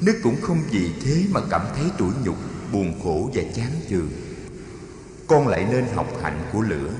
nước 0.00 0.20
cũng 0.22 0.40
không 0.40 0.62
vì 0.70 0.90
thế 1.04 1.24
mà 1.30 1.40
cảm 1.50 1.66
thấy 1.76 1.84
tủi 1.98 2.12
nhục, 2.24 2.36
buồn 2.72 3.00
khổ 3.04 3.30
và 3.34 3.42
chán 3.54 3.70
chường. 3.90 4.08
Con 5.26 5.48
lại 5.48 5.66
nên 5.72 5.84
học 5.94 6.06
hạnh 6.22 6.48
của 6.52 6.60
lửa. 6.60 6.90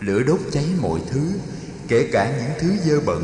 Lửa 0.00 0.22
đốt 0.22 0.40
cháy 0.52 0.66
mọi 0.80 1.00
thứ, 1.10 1.20
kể 1.88 2.08
cả 2.12 2.36
những 2.38 2.60
thứ 2.60 2.90
dơ 2.90 3.00
bẩn 3.00 3.22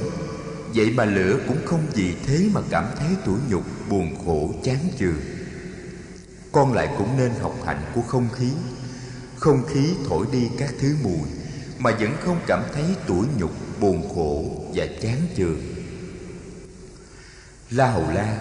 Vậy 0.74 0.90
mà 0.90 1.04
lửa 1.04 1.38
cũng 1.48 1.66
không 1.66 1.86
vì 1.94 2.14
thế 2.26 2.48
mà 2.52 2.60
cảm 2.70 2.84
thấy 2.98 3.08
tủi 3.26 3.38
nhục, 3.50 3.64
buồn 3.88 4.16
khổ, 4.24 4.54
chán 4.64 4.78
chường. 4.98 5.20
Con 6.52 6.72
lại 6.72 6.88
cũng 6.98 7.16
nên 7.18 7.30
học 7.40 7.54
hạnh 7.66 7.82
của 7.94 8.02
không 8.02 8.28
khí. 8.32 8.50
Không 9.36 9.62
khí 9.68 9.94
thổi 10.08 10.26
đi 10.32 10.48
các 10.58 10.74
thứ 10.80 10.96
mùi 11.02 11.28
Mà 11.78 11.90
vẫn 12.00 12.10
không 12.20 12.40
cảm 12.46 12.62
thấy 12.74 12.84
tủi 13.06 13.26
nhục, 13.38 13.50
buồn 13.80 14.14
khổ 14.14 14.44
và 14.74 14.86
chán 15.00 15.16
chường. 15.36 15.60
La 17.70 17.90
Hầu 17.90 18.10
La 18.10 18.38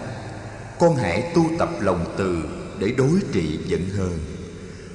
Con 0.79 0.95
hãy 0.95 1.31
tu 1.35 1.45
tập 1.59 1.69
lòng 1.79 2.15
từ 2.17 2.43
để 2.79 2.91
đối 2.97 3.19
trị 3.31 3.59
giận 3.67 3.89
hờn. 3.89 4.19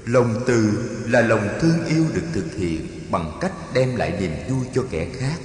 Lòng 0.07 0.45
từ 0.47 0.91
là 1.09 1.21
lòng 1.21 1.49
thương 1.61 1.87
yêu 1.87 2.05
được 2.15 2.27
thực 2.35 2.55
hiện 2.57 3.11
bằng 3.11 3.39
cách 3.41 3.53
đem 3.75 3.97
lại 3.97 4.13
niềm 4.21 4.33
vui 4.49 4.67
cho 4.75 4.85
kẻ 4.91 5.07
khác 5.19 5.39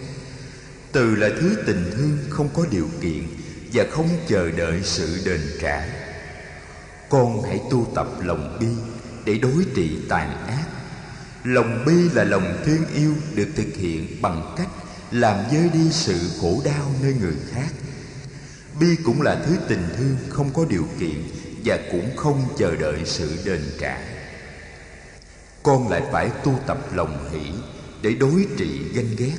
từ 0.92 1.16
là 1.16 1.30
thứ 1.40 1.64
tình 1.66 1.92
thương 1.92 2.18
không 2.30 2.50
có 2.54 2.66
điều 2.72 2.90
kiện 3.02 3.24
và 3.74 3.86
không 3.92 4.10
chờ 4.28 4.52
đợi 4.52 4.82
sự 4.84 5.22
đền 5.26 5.42
trả. 5.62 5.86
Con 7.10 7.44
hãy 7.44 7.62
tu 7.72 7.92
tập 7.96 8.08
lòng 8.22 8.58
bi 8.60 8.68
để 9.26 9.38
đối 9.38 9.66
trị 9.76 9.98
tàn 10.10 10.48
ác. 10.48 10.66
Lòng 11.44 11.84
bi 11.86 12.10
là 12.14 12.24
lòng 12.24 12.58
thương 12.66 12.86
yêu 12.96 13.14
được 13.36 13.48
thực 13.56 13.76
hiện 13.76 14.22
bằng 14.22 14.56
cách 14.58 14.70
làm 15.12 15.36
dơi 15.52 15.70
đi 15.74 15.92
sự 15.92 16.20
khổ 16.42 16.62
đau 16.66 16.92
nơi 17.02 17.14
người 17.22 17.36
khác. 17.52 17.70
Bi 18.80 18.88
cũng 19.04 19.22
là 19.22 19.36
thứ 19.46 19.56
tình 19.68 19.84
thương 19.98 20.18
không 20.30 20.54
có 20.54 20.66
điều 20.70 20.88
kiện 21.00 21.24
và 21.66 21.80
cũng 21.92 22.16
không 22.16 22.44
chờ 22.58 22.76
đợi 22.76 23.02
sự 23.06 23.38
đền 23.46 23.62
trả. 23.80 23.98
Con 25.64 25.90
lại 25.90 26.02
phải 26.12 26.30
tu 26.44 26.60
tập 26.68 26.94
lòng 26.94 27.30
hỷ 27.32 27.52
để 28.02 28.14
đối 28.14 28.46
trị 28.58 28.80
ganh 28.94 29.16
ghét 29.18 29.38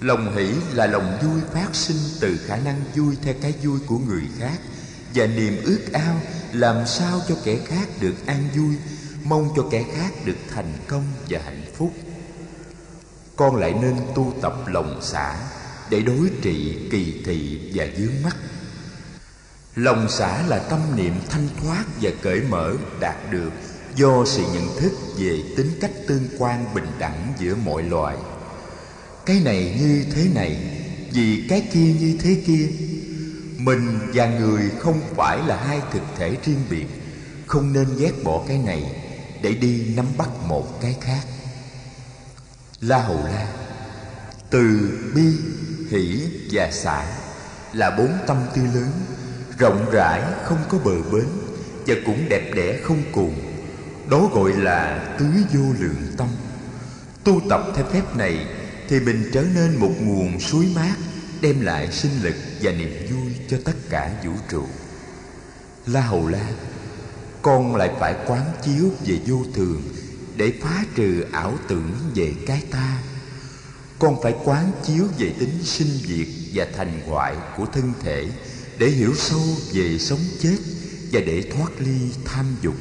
lòng 0.00 0.36
hỷ 0.36 0.54
là 0.74 0.86
lòng 0.86 1.18
vui 1.22 1.40
phát 1.52 1.68
sinh 1.72 1.96
từ 2.20 2.36
khả 2.46 2.56
năng 2.56 2.80
vui 2.96 3.16
theo 3.22 3.34
cái 3.40 3.54
vui 3.62 3.80
của 3.86 3.98
người 3.98 4.22
khác. 4.38 4.58
Và 5.14 5.26
niềm 5.26 5.56
ước 5.64 5.80
ao 5.92 6.20
làm 6.52 6.86
sao 6.86 7.20
cho 7.28 7.34
kẻ 7.44 7.58
khác 7.66 7.88
được 8.00 8.26
an 8.26 8.48
vui, 8.56 8.76
mong 9.24 9.48
cho 9.56 9.64
kẻ 9.70 9.84
khác 9.96 10.10
được 10.24 10.36
thành 10.54 10.72
công 10.88 11.04
và 11.28 11.40
hạnh 11.44 11.64
phúc. 11.74 11.92
Con 13.36 13.56
lại 13.56 13.74
nên 13.82 13.96
tu 14.14 14.34
tập 14.42 14.54
lòng 14.66 15.02
xả 15.02 15.36
để 15.90 16.00
đối 16.02 16.30
trị 16.42 16.78
kỳ 16.90 17.22
thị 17.24 17.70
và 17.74 17.86
dướng 17.98 18.22
mắt. 18.24 18.36
Lòng 19.76 20.08
xả 20.10 20.46
là 20.46 20.58
tâm 20.58 20.80
niệm 20.96 21.14
thanh 21.28 21.48
thoát 21.62 21.84
và 22.00 22.10
cởi 22.22 22.40
mở 22.40 22.72
đạt 23.00 23.16
được 23.30 23.52
do 23.94 24.24
sự 24.26 24.42
nhận 24.54 24.80
thức 24.80 24.92
về 25.18 25.42
tính 25.56 25.70
cách 25.80 25.92
tương 26.08 26.28
quan 26.38 26.74
bình 26.74 26.86
đẳng 26.98 27.32
giữa 27.38 27.54
mọi 27.54 27.82
loài 27.82 28.16
cái 29.30 29.40
này 29.40 29.74
như 29.80 30.04
thế 30.14 30.28
này, 30.34 30.56
vì 31.12 31.46
cái 31.48 31.68
kia 31.72 31.94
như 32.00 32.16
thế 32.22 32.36
kia. 32.46 32.68
Mình 33.56 33.98
và 34.14 34.26
người 34.26 34.70
không 34.78 35.00
phải 35.16 35.38
là 35.46 35.56
hai 35.56 35.80
thực 35.92 36.02
thể 36.16 36.36
riêng 36.44 36.64
biệt, 36.70 36.86
không 37.46 37.72
nên 37.72 37.86
ghét 37.98 38.12
bỏ 38.24 38.44
cái 38.48 38.58
này 38.58 38.82
để 39.42 39.54
đi 39.54 39.94
nắm 39.96 40.06
bắt 40.16 40.28
một 40.46 40.80
cái 40.82 40.96
khác. 41.00 41.20
La 42.80 42.98
hầu 42.98 43.16
la, 43.24 43.52
từ 44.50 44.90
bi, 45.14 45.26
hỷ 45.90 46.22
và 46.50 46.70
xả 46.70 47.04
là 47.72 47.90
bốn 47.90 48.10
tâm 48.26 48.36
tư 48.54 48.62
lớn, 48.62 48.90
rộng 49.58 49.86
rãi, 49.92 50.22
không 50.44 50.58
có 50.68 50.78
bờ 50.78 51.02
bến 51.12 51.26
và 51.86 51.94
cũng 52.06 52.28
đẹp 52.28 52.50
đẽ 52.54 52.80
không 52.82 53.02
cùng 53.12 53.34
đó 54.10 54.30
gọi 54.32 54.52
là 54.52 55.14
tứ 55.18 55.26
vô 55.52 55.64
lượng 55.78 56.06
tâm. 56.16 56.28
Tu 57.24 57.40
tập 57.50 57.62
theo 57.76 57.84
phép 57.92 58.16
này 58.16 58.46
thì 58.90 59.00
mình 59.00 59.30
trở 59.32 59.44
nên 59.54 59.76
một 59.76 59.92
nguồn 60.00 60.40
suối 60.40 60.66
mát, 60.74 60.96
đem 61.40 61.60
lại 61.60 61.92
sinh 61.92 62.10
lực 62.22 62.34
và 62.62 62.72
niềm 62.72 63.06
vui 63.10 63.32
cho 63.50 63.56
tất 63.64 63.72
cả 63.90 64.20
vũ 64.24 64.32
trụ. 64.50 64.64
La 65.86 66.00
hầu 66.00 66.28
la, 66.28 66.48
con 67.42 67.76
lại 67.76 67.90
phải 68.00 68.14
quán 68.26 68.52
chiếu 68.64 68.90
về 69.06 69.18
vô 69.26 69.44
thường 69.54 69.82
để 70.36 70.52
phá 70.62 70.84
trừ 70.94 71.24
ảo 71.32 71.58
tưởng 71.68 71.92
về 72.14 72.34
cái 72.46 72.62
ta. 72.70 73.02
Con 73.98 74.22
phải 74.22 74.34
quán 74.44 74.72
chiếu 74.84 75.04
về 75.18 75.32
tính 75.38 75.58
sinh 75.64 75.98
diệt 76.06 76.28
và 76.54 76.66
thành 76.76 77.00
hoại 77.06 77.36
của 77.56 77.66
thân 77.66 77.92
thể 78.02 78.28
để 78.78 78.88
hiểu 78.88 79.14
sâu 79.16 79.42
về 79.72 79.98
sống 79.98 80.24
chết 80.40 80.56
và 81.12 81.20
để 81.20 81.42
thoát 81.54 81.70
ly 81.78 82.12
tham 82.24 82.46
dục. 82.62 82.76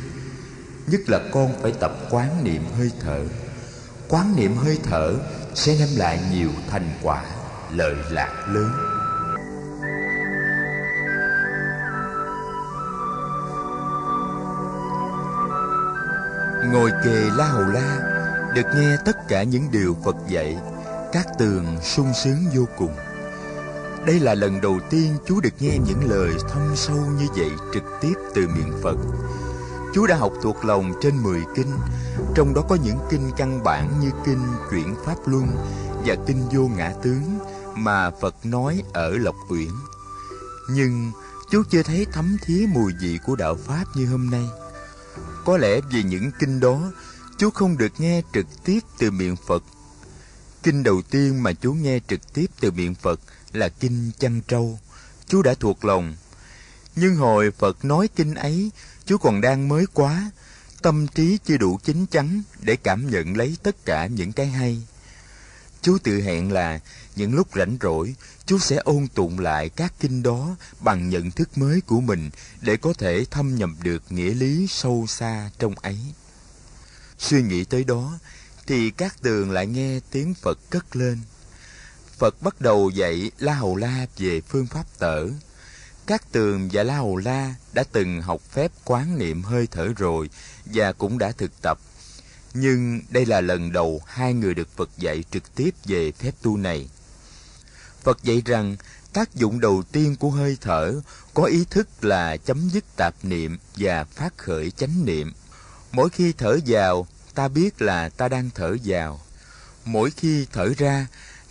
Nhất 0.88 1.02
là 1.08 1.22
con 1.32 1.62
phải 1.62 1.72
tập 1.80 2.08
quán 2.12 2.44
niệm 2.44 2.64
hơi 2.78 2.92
thở 3.00 3.26
quán 4.10 4.36
niệm 4.36 4.56
hơi 4.56 4.78
thở 4.84 5.14
sẽ 5.54 5.76
đem 5.80 5.88
lại 5.96 6.20
nhiều 6.32 6.50
thành 6.70 6.90
quả 7.04 7.24
lợi 7.72 7.96
lạc 8.12 8.46
lớn. 8.48 8.72
Ngồi 16.74 16.92
kề 17.04 17.30
la 17.36 17.46
hầu 17.46 17.64
la, 17.64 18.00
được 18.56 18.66
nghe 18.76 18.98
tất 19.06 19.18
cả 19.28 19.44
những 19.44 19.72
điều 19.72 19.98
phật 20.06 20.16
dạy, 20.28 20.58
các 21.12 21.28
tường 21.40 21.66
sung 21.82 22.14
sướng 22.24 22.46
vô 22.56 22.66
cùng. 22.78 22.96
Đây 24.06 24.20
là 24.20 24.34
lần 24.34 24.62
đầu 24.62 24.80
tiên 24.90 25.18
chú 25.28 25.42
được 25.42 25.54
nghe 25.60 25.78
những 25.86 26.10
lời 26.10 26.32
thâm 26.50 26.76
sâu 26.76 26.98
như 27.20 27.28
vậy 27.36 27.52
trực 27.74 27.84
tiếp 28.02 28.14
từ 28.36 28.48
miệng 28.48 28.74
phật. 28.84 28.96
Chú 29.94 30.08
đã 30.08 30.16
học 30.16 30.34
thuộc 30.44 30.66
lòng 30.66 30.94
trên 31.02 31.24
10 31.24 31.42
kinh 31.56 31.72
trong 32.36 32.54
đó 32.54 32.62
có 32.70 32.76
những 32.76 32.98
kinh 33.10 33.32
căn 33.38 33.64
bản 33.64 34.00
như 34.02 34.12
kinh 34.26 34.44
chuyển 34.72 34.96
pháp 35.06 35.16
luân 35.26 35.48
và 36.06 36.16
kinh 36.28 36.50
vô 36.52 36.68
ngã 36.78 36.94
tướng 37.04 37.40
mà 37.76 38.12
phật 38.22 38.36
nói 38.46 38.84
ở 38.94 39.10
lộc 39.18 39.36
uyển. 39.50 39.70
Nhưng 40.70 41.12
chú 41.52 41.64
chưa 41.72 41.84
thấy 41.84 42.06
thấm 42.14 42.38
thía 42.46 42.66
mùi 42.74 42.94
vị 43.02 43.20
của 43.26 43.36
đạo 43.36 43.58
pháp 43.66 43.86
như 43.96 44.06
hôm 44.06 44.30
nay. 44.30 44.46
Có 45.46 45.58
lẽ 45.58 45.82
vì 45.92 46.04
những 46.04 46.32
kinh 46.40 46.60
đó, 46.60 46.92
chú 47.38 47.50
không 47.50 47.78
được 47.78 47.92
nghe 47.98 48.22
trực 48.34 48.46
tiếp 48.64 48.80
từ 49.00 49.12
miệng 49.12 49.36
phật. 49.48 49.64
Kinh 50.64 50.84
đầu 50.84 51.02
tiên 51.02 51.44
mà 51.44 51.54
chú 51.54 51.74
nghe 51.74 52.00
trực 52.08 52.34
tiếp 52.34 52.46
từ 52.60 52.72
miệng 52.72 52.96
phật 52.96 53.20
là 53.54 53.70
kinh 53.70 54.12
chăn 54.20 54.42
trâu. 54.48 54.80
Chú 55.28 55.42
đã 55.42 55.54
thuộc 55.60 55.86
lòng. 55.86 56.16
Nhưng 56.96 57.16
hồi 57.16 57.52
phật 57.52 57.86
nói 57.86 58.10
kinh 58.16 58.36
ấy, 58.36 58.72
chú 59.06 59.18
còn 59.18 59.42
đang 59.42 59.70
mới 59.70 59.86
quá 59.94 60.32
tâm 60.82 61.08
trí 61.08 61.38
chưa 61.46 61.58
đủ 61.58 61.80
chín 61.84 62.06
chắn 62.06 62.42
để 62.62 62.76
cảm 62.76 63.12
nhận 63.12 63.38
lấy 63.38 63.58
tất 63.64 63.86
cả 63.86 64.08
những 64.08 64.32
cái 64.32 64.48
hay. 64.48 64.82
Chú 65.82 65.98
tự 66.04 66.22
hẹn 66.22 66.52
là, 66.52 66.80
những 67.16 67.36
lúc 67.36 67.48
rảnh 67.56 67.78
rỗi, 67.82 68.16
chú 68.46 68.60
sẽ 68.60 68.76
ôn 68.76 69.08
tụng 69.08 69.40
lại 69.40 69.70
các 69.70 69.94
kinh 70.00 70.24
đó 70.24 70.56
bằng 70.80 71.10
nhận 71.10 71.32
thức 71.32 71.58
mới 71.58 71.82
của 71.82 72.02
mình 72.02 72.30
để 72.62 72.78
có 72.78 72.94
thể 72.94 73.26
thâm 73.32 73.56
nhập 73.56 73.70
được 73.84 74.04
nghĩa 74.10 74.34
lý 74.34 74.68
sâu 74.70 75.06
xa 75.08 75.50
trong 75.60 75.76
ấy. 75.76 75.98
Suy 77.18 77.42
nghĩ 77.42 77.64
tới 77.64 77.84
đó, 77.84 78.20
thì 78.68 78.92
các 78.92 79.22
tường 79.22 79.52
lại 79.52 79.68
nghe 79.68 80.00
tiếng 80.12 80.34
phật 80.34 80.60
cất 80.70 80.96
lên. 80.96 81.20
Phật 82.18 82.42
bắt 82.42 82.62
đầu 82.62 82.90
dạy 82.90 83.32
la 83.40 83.54
hầu 83.54 83.76
la 83.76 84.06
về 84.18 84.42
phương 84.42 84.68
pháp 84.68 84.86
tở. 85.00 85.28
Các 86.08 86.32
tường 86.32 86.70
và 86.72 86.84
la 86.84 86.96
hầu 86.96 87.18
la 87.18 87.56
đã 87.74 87.84
từng 87.92 88.22
học 88.22 88.42
phép 88.52 88.72
quán 88.86 89.20
niệm 89.20 89.44
hơi 89.44 89.68
thở 89.72 89.88
rồi 89.98 90.30
và 90.74 90.92
cũng 90.92 91.18
đã 91.18 91.32
thực 91.32 91.62
tập. 91.62 91.80
Nhưng 92.54 93.02
đây 93.10 93.26
là 93.26 93.42
lần 93.42 93.72
đầu 93.72 94.02
hai 94.08 94.34
người 94.34 94.54
được 94.54 94.68
phật 94.78 94.90
dạy 94.98 95.24
trực 95.32 95.56
tiếp 95.56 95.76
về 95.86 96.12
phép 96.12 96.32
tu 96.42 96.58
này. 96.58 96.90
Phật 98.04 98.24
dạy 98.24 98.42
rằng, 98.46 98.76
tác 99.14 99.36
dụng 99.36 99.60
đầu 99.60 99.84
tiên 99.92 100.16
của 100.16 100.30
hơi 100.30 100.58
thở 100.62 101.02
có 101.34 101.44
ý 101.44 101.66
thức 101.70 101.88
là 102.02 102.38
chấm 102.38 102.70
dứt 102.70 102.84
tạp 102.96 103.16
niệm 103.24 103.58
và 103.76 104.04
phát 104.04 104.38
khởi 104.38 104.72
chánh 104.72 105.06
niệm. 105.06 105.34
Mỗi 105.92 106.10
khi 106.10 106.34
thở 106.38 106.58
vào, 106.66 107.08
ta 107.36 107.48
biết 107.48 107.82
là 107.82 108.10
ta 108.10 108.28
đang 108.28 108.50
thở 108.56 108.76
vào. 108.84 109.22
Mỗi 109.86 110.12
khi 110.12 110.48
thở 110.54 110.74
ra, 110.78 111.08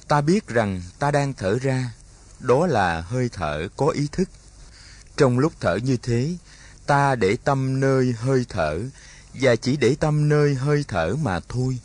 ta 0.09 0.21
biết 0.21 0.49
rằng 0.49 0.83
ta 0.99 1.11
đang 1.11 1.33
thở 1.33 1.59
ra. 1.59 1.93
Đó 2.41 2.67
là 2.67 3.01
hơi 3.01 3.29
thở 3.33 3.69
có 3.77 3.89
ý 3.89 4.09
thức. 4.13 4.29
Trong 5.17 5.39
lúc 5.39 5.53
thở 5.61 5.77
như 5.77 5.97
thế, 5.97 6.37
ta 6.87 7.15
để 7.15 7.37
tâm 7.45 7.81
nơi 7.81 8.15
hơi 8.19 8.47
thở 8.49 8.81
và 9.41 9.57
chỉ 9.57 9.77
để 9.77 9.97
tâm 10.01 10.29
nơi 10.29 10.55
hơi 10.55 10.85
thở 10.89 11.17
mà 11.23 11.41
thôi. 11.49 11.79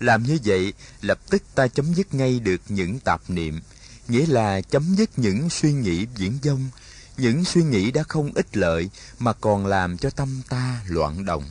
Làm 0.00 0.22
như 0.22 0.38
vậy, 0.44 0.72
lập 1.00 1.18
tức 1.30 1.42
ta 1.54 1.66
chấm 1.66 1.94
dứt 1.94 2.14
ngay 2.14 2.40
được 2.40 2.60
những 2.68 3.00
tạp 3.00 3.30
niệm. 3.30 3.60
Nghĩa 4.08 4.26
là 4.26 4.60
chấm 4.60 4.94
dứt 4.94 5.18
những 5.18 5.50
suy 5.50 5.72
nghĩ 5.72 6.06
viễn 6.16 6.38
vông. 6.42 6.68
Những 7.16 7.44
suy 7.44 7.62
nghĩ 7.62 7.90
đã 7.90 8.02
không 8.02 8.32
ích 8.34 8.56
lợi 8.56 8.90
mà 9.18 9.32
còn 9.32 9.66
làm 9.66 9.98
cho 9.98 10.10
tâm 10.10 10.42
ta 10.48 10.82
loạn 10.86 11.24
động. 11.24 11.44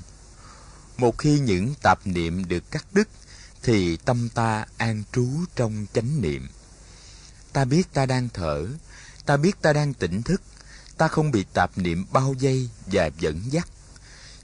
Một 0.97 1.17
khi 1.17 1.39
những 1.39 1.73
tạp 1.84 2.08
niệm 2.08 2.47
được 2.47 2.71
cắt 2.71 2.86
đứt, 2.93 3.08
thì 3.63 3.97
tâm 3.97 4.29
ta 4.29 4.65
an 4.77 5.03
trú 5.12 5.27
trong 5.56 5.86
chánh 5.93 6.21
niệm. 6.21 6.47
Ta 7.53 7.65
biết 7.65 7.93
ta 7.93 8.06
đang 8.06 8.29
thở, 8.34 8.67
ta 9.25 9.38
biết 9.38 9.62
ta 9.62 9.73
đang 9.73 9.93
tỉnh 9.93 10.23
thức, 10.23 10.41
ta 10.97 11.08
không 11.08 11.32
bị 11.32 11.45
tạp 11.53 11.77
niệm 11.77 12.06
bao 12.12 12.36
vây 12.41 12.69
và 12.86 13.10
dẫn 13.19 13.41
dắt 13.49 13.67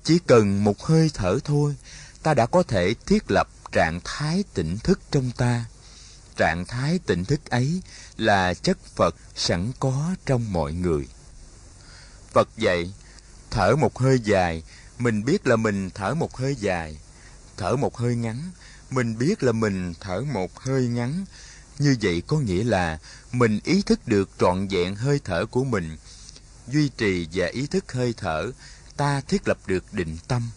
chỉ 0.04 0.20
cần 0.28 0.64
một 0.64 0.84
hơi 0.84 1.12
thở 1.14 1.40
thôi 1.44 1.76
ta 2.24 2.34
đã 2.34 2.46
có 2.46 2.64
thể 2.64 2.94
thiết 3.06 3.32
lập 3.32 3.48
trạng 3.72 4.00
thái 4.04 4.44
tỉnh 4.54 4.78
thức 4.78 5.00
trong 5.12 5.32
ta 5.38 5.66
trạng 6.40 6.66
thái 6.66 7.00
tỉnh 7.06 7.26
thức 7.26 7.50
ấy 7.50 7.82
là 8.18 8.54
chất 8.54 8.78
Phật 8.96 9.16
sẵn 9.36 9.72
có 9.80 10.16
trong 10.26 10.54
mọi 10.54 10.74
người. 10.74 11.08
Phật 12.34 12.50
dạy, 12.58 12.94
thở 13.52 13.76
một 13.76 14.00
hơi 14.00 14.20
dài, 14.24 14.64
mình 15.00 15.26
biết 15.26 15.48
là 15.48 15.56
mình 15.56 15.90
thở 15.90 16.14
một 16.14 16.38
hơi 16.38 16.56
dài. 16.56 16.98
Thở 17.58 17.76
một 17.76 17.98
hơi 17.98 18.16
ngắn, 18.16 18.52
mình 18.90 19.18
biết 19.18 19.44
là 19.44 19.52
mình 19.52 19.94
thở 20.00 20.22
một 20.22 20.60
hơi 20.60 20.88
ngắn. 20.88 21.26
Như 21.80 21.96
vậy 22.02 22.24
có 22.28 22.40
nghĩa 22.40 22.64
là 22.64 23.00
mình 23.32 23.60
ý 23.64 23.82
thức 23.82 24.08
được 24.08 24.30
trọn 24.40 24.68
vẹn 24.68 24.96
hơi 24.96 25.20
thở 25.24 25.46
của 25.46 25.64
mình. 25.64 25.98
Duy 26.68 26.90
trì 26.98 27.28
và 27.34 27.48
ý 27.48 27.68
thức 27.68 27.92
hơi 27.92 28.14
thở, 28.18 28.52
ta 29.00 29.22
thiết 29.22 29.48
lập 29.48 29.58
được 29.68 29.94
định 29.94 30.18
tâm. 30.28 30.50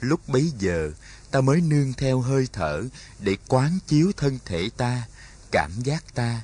Lúc 0.00 0.28
bấy 0.28 0.52
giờ, 0.58 0.92
ta 1.30 1.40
mới 1.40 1.60
nương 1.60 1.92
theo 1.92 2.20
hơi 2.20 2.48
thở 2.52 2.82
để 3.18 3.36
quán 3.48 3.78
chiếu 3.86 4.12
thân 4.16 4.38
thể 4.44 4.70
ta, 4.76 5.02
cảm 5.50 5.70
giác 5.82 6.14
ta, 6.14 6.42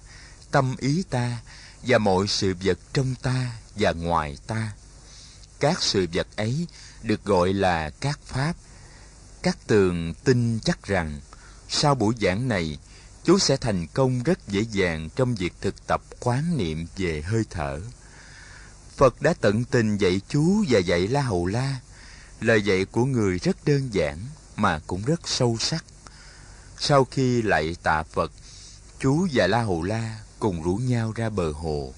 tâm 0.51 0.77
ý 0.79 1.03
ta 1.11 1.40
và 1.83 1.99
mọi 1.99 2.27
sự 2.29 2.55
vật 2.64 2.79
trong 2.93 3.14
ta 3.23 3.53
và 3.77 3.93
ngoài 3.93 4.38
ta. 4.47 4.73
Các 5.61 5.83
sự 5.83 6.07
vật 6.12 6.27
ấy 6.37 6.66
được 7.03 7.25
gọi 7.25 7.53
là 7.53 7.90
các 7.90 8.21
pháp. 8.25 8.57
Các 9.43 9.59
tường 9.66 10.14
tin 10.25 10.61
chắc 10.61 10.83
rằng 10.83 11.21
sau 11.69 11.95
buổi 11.95 12.14
giảng 12.21 12.49
này, 12.49 12.79
chú 13.25 13.38
sẽ 13.38 13.57
thành 13.57 13.87
công 13.87 14.23
rất 14.23 14.49
dễ 14.49 14.61
dàng 14.73 15.09
trong 15.16 15.35
việc 15.35 15.53
thực 15.61 15.87
tập 15.87 16.03
quán 16.21 16.57
niệm 16.57 16.87
về 16.97 17.23
hơi 17.23 17.43
thở. 17.51 17.81
Phật 19.01 19.23
đã 19.23 19.35
tận 19.41 19.65
tình 19.65 19.97
dạy 19.97 20.21
chú 20.29 20.65
và 20.69 20.79
dạy 20.79 21.09
La 21.09 21.23
Hầu 21.23 21.47
La. 21.47 21.77
Lời 22.41 22.63
dạy 22.63 22.85
của 22.85 23.05
người 23.05 23.39
rất 23.39 23.57
đơn 23.65 23.89
giản 23.93 24.19
mà 24.57 24.81
cũng 24.87 25.03
rất 25.07 25.29
sâu 25.29 25.57
sắc. 25.61 25.85
Sau 26.79 27.05
khi 27.05 27.43
lạy 27.43 27.77
tạ 27.83 28.03
Phật, 28.03 28.33
chú 28.99 29.27
và 29.33 29.47
La 29.47 29.63
Hầu 29.63 29.83
La 29.83 30.19
cùng 30.39 30.63
rủ 30.63 30.77
nhau 30.77 31.13
ra 31.17 31.31
bờ 31.31 31.53
hồ. 31.53 31.95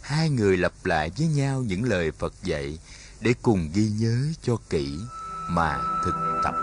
Hai 0.00 0.30
người 0.30 0.56
lặp 0.56 0.72
lại 0.84 1.10
với 1.18 1.26
nhau 1.26 1.62
những 1.62 1.84
lời 1.84 2.10
Phật 2.10 2.34
dạy 2.42 2.78
để 3.20 3.34
cùng 3.42 3.70
ghi 3.74 3.88
nhớ 3.88 4.16
cho 4.42 4.56
kỹ 4.70 4.98
mà 5.48 5.78
thực 6.04 6.14
tập. 6.44 6.54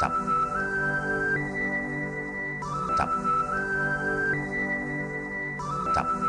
Tập. 0.00 0.12
Tập. 2.98 3.08
Tập. 5.94 6.27